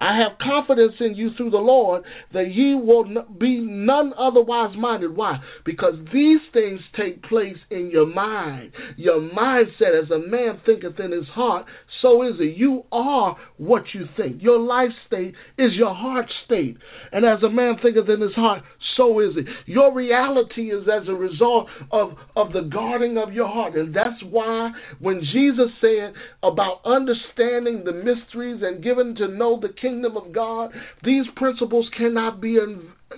I 0.00 0.16
have 0.16 0.38
confidence 0.38 0.94
in 0.98 1.14
you 1.14 1.30
through 1.36 1.50
the 1.50 1.58
Lord 1.58 2.02
that 2.32 2.52
ye 2.52 2.74
will 2.74 3.04
be 3.38 3.60
none 3.60 4.12
otherwise 4.18 4.74
minded. 4.76 5.14
Why? 5.14 5.38
Because 5.64 5.94
these 6.12 6.40
things 6.52 6.80
take 6.96 7.22
place 7.22 7.56
in 7.70 7.88
your 7.90 8.06
mind. 8.06 8.72
Your 8.96 9.20
mindset, 9.20 10.02
as 10.02 10.10
a 10.10 10.18
man 10.18 10.60
thinketh 10.66 10.98
in 10.98 11.12
his 11.12 11.28
heart, 11.28 11.66
so 12.00 12.22
is 12.22 12.34
it. 12.40 12.56
You 12.56 12.84
are 12.90 13.36
what 13.58 13.84
you 13.94 14.08
think. 14.16 14.42
Your 14.42 14.58
life 14.58 14.90
state 15.06 15.34
is 15.56 15.74
your 15.74 15.94
heart 15.94 16.26
state. 16.44 16.76
And 17.12 17.24
as 17.24 17.42
a 17.44 17.48
man 17.48 17.76
thinketh 17.80 18.08
in 18.08 18.20
his 18.20 18.34
heart, 18.34 18.64
so 18.96 19.20
is 19.20 19.36
it. 19.36 19.46
Your 19.66 19.94
reality 19.94 20.72
is 20.72 20.88
as 20.88 21.08
a 21.08 21.14
result 21.14 21.68
of, 21.92 22.14
of 22.34 22.52
the 22.52 22.62
guarding 22.62 23.18
of 23.18 23.32
your 23.32 23.48
heart. 23.48 23.76
And 23.76 23.94
that's 23.94 24.20
why 24.28 24.72
when 24.98 25.22
Jesus 25.32 25.70
said 25.80 26.14
about 26.42 26.80
understanding 26.84 27.84
the 27.84 27.92
mysteries 27.92 28.62
and 28.62 28.82
given 28.82 29.14
to 29.16 29.28
know 29.28 29.60
the 29.60 29.68
kingdom 29.68 29.91
kingdom 29.92 30.16
of 30.16 30.32
God, 30.32 30.72
these 31.04 31.26
principles 31.36 31.86
cannot 31.96 32.40
be 32.40 32.58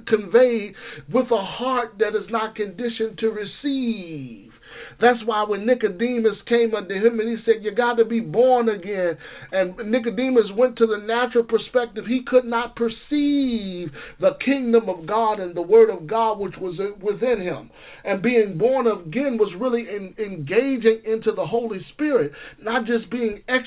conveyed 0.08 0.74
with 1.12 1.30
a 1.30 1.44
heart 1.44 1.94
that 1.98 2.16
is 2.16 2.28
not 2.30 2.56
conditioned 2.56 3.16
to 3.18 3.30
receive. 3.30 4.50
That's 5.00 5.18
why 5.24 5.44
when 5.44 5.66
Nicodemus 5.66 6.38
came 6.46 6.74
unto 6.74 6.94
him 6.94 7.20
and 7.20 7.28
he 7.28 7.44
said, 7.44 7.62
You 7.62 7.74
got 7.74 7.94
to 7.94 8.04
be 8.04 8.20
born 8.20 8.68
again. 8.68 9.16
And 9.52 9.76
Nicodemus 9.90 10.50
went 10.56 10.76
to 10.78 10.86
the 10.86 10.98
natural 10.98 11.44
perspective. 11.44 12.06
He 12.06 12.22
could 12.26 12.44
not 12.44 12.76
perceive 12.76 13.90
the 14.20 14.36
kingdom 14.44 14.88
of 14.88 15.06
God 15.06 15.40
and 15.40 15.54
the 15.54 15.62
word 15.62 15.90
of 15.90 16.06
God 16.06 16.38
which 16.38 16.56
was 16.56 16.78
within 17.00 17.40
him. 17.40 17.70
And 18.04 18.22
being 18.22 18.58
born 18.58 18.86
again 18.86 19.38
was 19.38 19.52
really 19.58 19.82
in, 19.82 20.14
engaging 20.18 21.00
into 21.04 21.32
the 21.32 21.46
Holy 21.46 21.84
Spirit, 21.92 22.32
not 22.62 22.84
just 22.86 23.10
being 23.10 23.42
ex, 23.48 23.64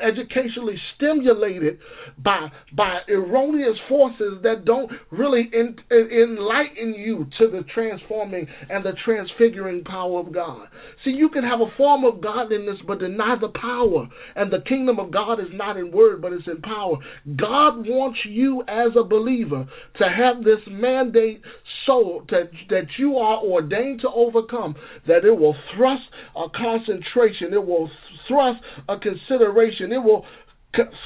educationally 0.00 0.80
stimulated 0.96 1.78
by 2.18 2.50
by 2.74 3.00
erroneous 3.08 3.76
forces 3.88 4.38
that 4.42 4.64
don't 4.64 4.90
really 5.10 5.50
in, 5.52 5.76
in, 5.90 6.08
enlighten 6.10 6.94
you 6.94 7.26
to 7.38 7.48
the 7.48 7.64
transforming 7.74 8.46
and 8.68 8.84
the 8.84 8.92
transfiguring 9.04 9.84
power 9.84 10.20
of 10.20 10.32
God. 10.32 10.68
See, 11.04 11.10
you 11.10 11.28
can 11.28 11.44
have 11.44 11.60
a 11.60 11.70
form 11.76 12.04
of 12.04 12.20
godliness 12.20 12.78
but 12.86 12.98
deny 12.98 13.36
the 13.40 13.48
power, 13.48 14.08
and 14.36 14.52
the 14.52 14.60
kingdom 14.60 14.98
of 14.98 15.10
God 15.10 15.40
is 15.40 15.48
not 15.52 15.76
in 15.76 15.90
word 15.90 16.20
but 16.20 16.32
it's 16.32 16.46
in 16.46 16.60
power. 16.60 16.96
God 17.36 17.86
wants 17.86 18.18
you 18.24 18.62
as 18.68 18.90
a 18.96 19.02
believer 19.02 19.66
to 19.98 20.08
have 20.08 20.44
this 20.44 20.60
mandate 20.66 21.42
so 21.86 22.24
that 22.30 22.50
that 22.68 22.86
you 22.98 23.16
are 23.16 23.38
ordained 23.38 24.00
to 24.02 24.10
overcome 24.10 24.74
that 25.06 25.24
it 25.24 25.36
will 25.36 25.56
thrust 25.74 26.02
a 26.36 26.46
concentration, 26.54 27.52
it 27.52 27.64
will 27.64 27.90
thrust 28.28 28.60
a 28.88 28.96
consideration, 28.98 29.92
it 29.92 30.02
will 30.02 30.24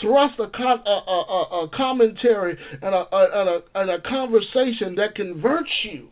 thrust 0.03 0.39
a, 0.39 0.49
con- 0.49 0.83
a, 0.85 0.91
a, 0.91 1.65
a, 1.65 1.69
commentary 1.75 2.57
and 2.83 2.95
and, 2.95 3.49
a, 3.49 3.63
and 3.75 3.91
a 3.91 3.99
conversation 4.01 4.95
that 4.97 5.15
converts 5.15 5.71
you 5.85 6.09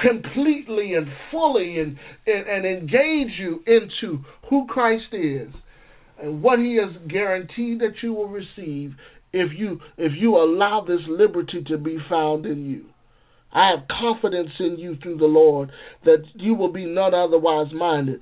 completely 0.00 0.94
and 0.94 1.08
fully 1.30 1.78
and, 1.78 1.98
and, 2.26 2.46
and 2.46 2.66
engage 2.66 3.38
you 3.38 3.62
into 3.66 4.24
who 4.48 4.66
Christ 4.66 5.12
is 5.12 5.50
and 6.20 6.42
what 6.42 6.58
he 6.58 6.76
has 6.76 6.90
guaranteed 7.08 7.80
that 7.80 8.02
you 8.02 8.12
will 8.12 8.28
receive 8.28 8.94
if 9.32 9.52
you 9.58 9.80
if 9.98 10.12
you 10.16 10.36
allow 10.36 10.80
this 10.80 11.00
liberty 11.08 11.62
to 11.64 11.76
be 11.76 11.98
found 12.08 12.46
in 12.46 12.70
you. 12.70 12.86
I 13.52 13.68
have 13.68 13.86
confidence 13.88 14.50
in 14.58 14.78
you 14.78 14.96
through 14.96 15.18
the 15.18 15.26
Lord 15.26 15.70
that 16.04 16.24
you 16.34 16.54
will 16.54 16.72
be 16.72 16.86
none 16.86 17.14
otherwise 17.14 17.72
minded. 17.72 18.20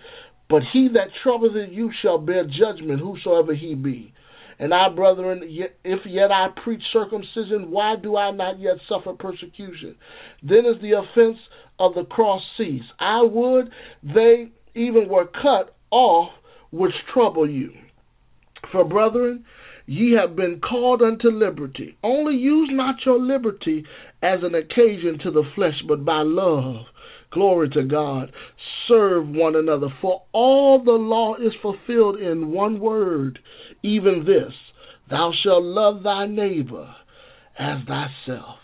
But 0.49 0.63
he 0.73 0.89
that 0.89 1.09
troubleth 1.23 1.73
you 1.73 1.91
shall 2.03 2.19
bear 2.19 2.45
judgment, 2.45 3.01
whosoever 3.01 3.55
he 3.55 3.75
be. 3.75 4.13
And 4.59 4.75
I, 4.75 4.91
brethren, 4.91 5.41
if 5.83 6.07
yet 6.07 6.31
I 6.31 6.49
preach 6.63 6.83
circumcision, 6.93 7.71
why 7.71 7.97
do 7.97 8.17
I 8.17 8.31
not 8.31 8.61
yet 8.61 8.77
suffer 8.89 9.15
persecution? 9.15 9.97
Then 10.43 10.67
is 10.67 10.81
the 10.83 10.93
offense 10.93 11.39
of 11.79 11.95
the 11.95 12.05
cross 12.05 12.43
cease. 12.57 12.85
I 12.99 13.23
would 13.23 13.71
they 14.03 14.49
even 14.75 15.09
were 15.09 15.27
cut 15.27 15.75
off 15.91 16.31
which 16.71 16.95
trouble 17.13 17.49
you. 17.49 17.73
For, 18.71 18.85
brethren, 18.85 19.45
ye 19.87 20.13
have 20.13 20.37
been 20.37 20.61
called 20.61 21.03
unto 21.03 21.29
liberty. 21.29 21.97
Only 22.03 22.37
use 22.37 22.71
not 22.73 23.05
your 23.05 23.19
liberty 23.19 23.85
as 24.23 24.43
an 24.43 24.55
occasion 24.55 25.19
to 25.21 25.31
the 25.31 25.45
flesh, 25.55 25.83
but 25.87 26.05
by 26.05 26.23
love. 26.23 26.87
Glory 27.31 27.69
to 27.71 27.83
God. 27.83 28.33
Serve 28.87 29.29
one 29.29 29.57
another. 29.57 29.89
For 30.01 30.23
all 30.33 30.83
the 30.83 30.93
law 30.93 31.35
is 31.37 31.53
fulfilled 31.61 32.21
in 32.21 32.53
one 32.53 32.79
word, 32.79 33.39
even 33.83 34.25
this 34.25 34.53
Thou 35.11 35.33
shalt 35.43 35.65
love 35.65 36.03
thy 36.03 36.27
neighbor 36.27 36.95
as 37.59 37.81
thyself. 37.87 38.57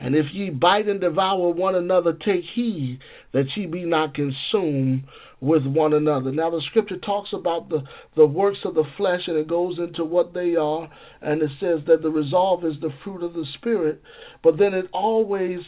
And 0.00 0.14
if 0.14 0.26
ye 0.32 0.50
bite 0.50 0.88
and 0.88 1.00
devour 1.00 1.50
one 1.50 1.74
another, 1.74 2.12
take 2.12 2.44
heed 2.54 3.00
that 3.32 3.46
ye 3.56 3.66
be 3.66 3.84
not 3.84 4.14
consumed 4.14 5.04
with 5.40 5.64
one 5.66 5.92
another. 5.92 6.32
Now, 6.32 6.50
the 6.50 6.62
scripture 6.62 6.98
talks 6.98 7.32
about 7.32 7.68
the, 7.68 7.82
the 8.16 8.26
works 8.26 8.58
of 8.64 8.74
the 8.74 8.84
flesh 8.96 9.22
and 9.26 9.36
it 9.36 9.48
goes 9.48 9.78
into 9.78 10.04
what 10.04 10.34
they 10.34 10.56
are, 10.56 10.88
and 11.22 11.42
it 11.42 11.50
says 11.60 11.80
that 11.86 12.02
the 12.02 12.10
resolve 12.10 12.64
is 12.64 12.74
the 12.80 12.92
fruit 13.04 13.22
of 13.22 13.34
the 13.34 13.44
Spirit, 13.54 14.02
but 14.42 14.58
then 14.58 14.74
it 14.74 14.88
always 14.92 15.60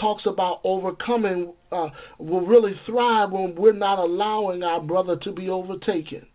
talks 0.00 0.26
about 0.26 0.60
overcoming 0.62 1.52
uh, 1.72 1.88
will 2.18 2.46
really 2.46 2.78
thrive 2.86 3.32
when 3.32 3.54
we're 3.54 3.72
not 3.72 3.98
allowing 3.98 4.62
our 4.62 4.80
brother 4.80 5.16
to 5.16 5.32
be 5.32 5.48
overtaken. 5.48 6.26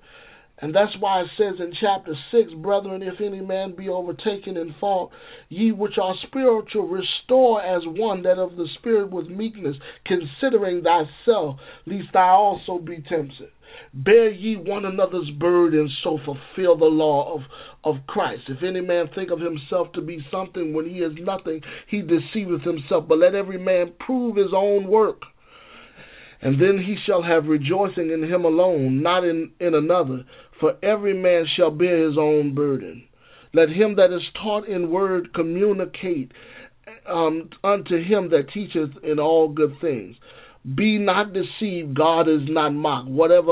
And 0.61 0.75
that's 0.75 0.95
why 0.99 1.21
it 1.21 1.27
says 1.37 1.55
in 1.59 1.73
chapter 1.79 2.15
6, 2.31 2.53
Brethren, 2.57 3.01
if 3.01 3.19
any 3.19 3.41
man 3.41 3.75
be 3.75 3.89
overtaken 3.89 4.57
in 4.57 4.75
fault, 4.79 5.11
ye 5.49 5.71
which 5.71 5.97
are 5.97 6.13
spiritual, 6.21 6.87
restore 6.87 7.63
as 7.63 7.81
one 7.85 8.21
that 8.23 8.37
of 8.37 8.55
the 8.57 8.67
Spirit 8.75 9.09
with 9.09 9.27
meekness, 9.27 9.75
considering 10.05 10.83
thyself, 10.83 11.59
lest 11.87 12.13
thou 12.13 12.37
also 12.37 12.77
be 12.77 13.03
tempted. 13.09 13.49
Bear 13.93 14.29
ye 14.29 14.55
one 14.55 14.85
another's 14.85 15.31
burdens, 15.31 15.97
so 16.03 16.19
fulfill 16.23 16.77
the 16.77 16.85
law 16.85 17.33
of, 17.33 17.41
of 17.83 18.05
Christ. 18.05 18.43
If 18.47 18.61
any 18.61 18.81
man 18.81 19.09
think 19.15 19.31
of 19.31 19.39
himself 19.39 19.91
to 19.93 20.01
be 20.01 20.23
something 20.29 20.73
when 20.73 20.87
he 20.87 20.99
is 20.99 21.13
nothing, 21.19 21.61
he 21.87 22.03
deceiveth 22.03 22.61
himself. 22.61 23.07
But 23.07 23.17
let 23.17 23.33
every 23.33 23.57
man 23.57 23.93
prove 23.99 24.35
his 24.35 24.53
own 24.53 24.87
work 24.87 25.23
and 26.41 26.59
then 26.59 26.77
he 26.79 26.97
shall 27.05 27.21
have 27.21 27.45
rejoicing 27.45 28.09
in 28.09 28.23
him 28.23 28.45
alone, 28.45 29.01
not 29.01 29.23
in, 29.23 29.51
in 29.59 29.75
another. 29.75 30.25
For 30.61 30.77
every 30.83 31.13
man 31.13 31.47
shall 31.55 31.71
bear 31.71 32.07
his 32.07 32.17
own 32.17 32.55
burden. 32.55 33.03
Let 33.53 33.69
him 33.69 33.95
that 33.95 34.13
is 34.13 34.21
taught 34.41 34.67
in 34.67 34.91
word 34.91 35.33
communicate 35.33 36.31
um, 37.07 37.49
unto 37.63 38.01
him 38.01 38.29
that 38.29 38.49
teacheth 38.53 38.91
in 39.03 39.19
all 39.19 39.49
good 39.49 39.75
things. 39.81 40.15
Be 40.75 40.99
not 40.99 41.33
deceived, 41.33 41.95
God 41.95 42.29
is 42.29 42.41
not 42.43 42.73
mocked. 42.75 43.09
Whatever 43.09 43.49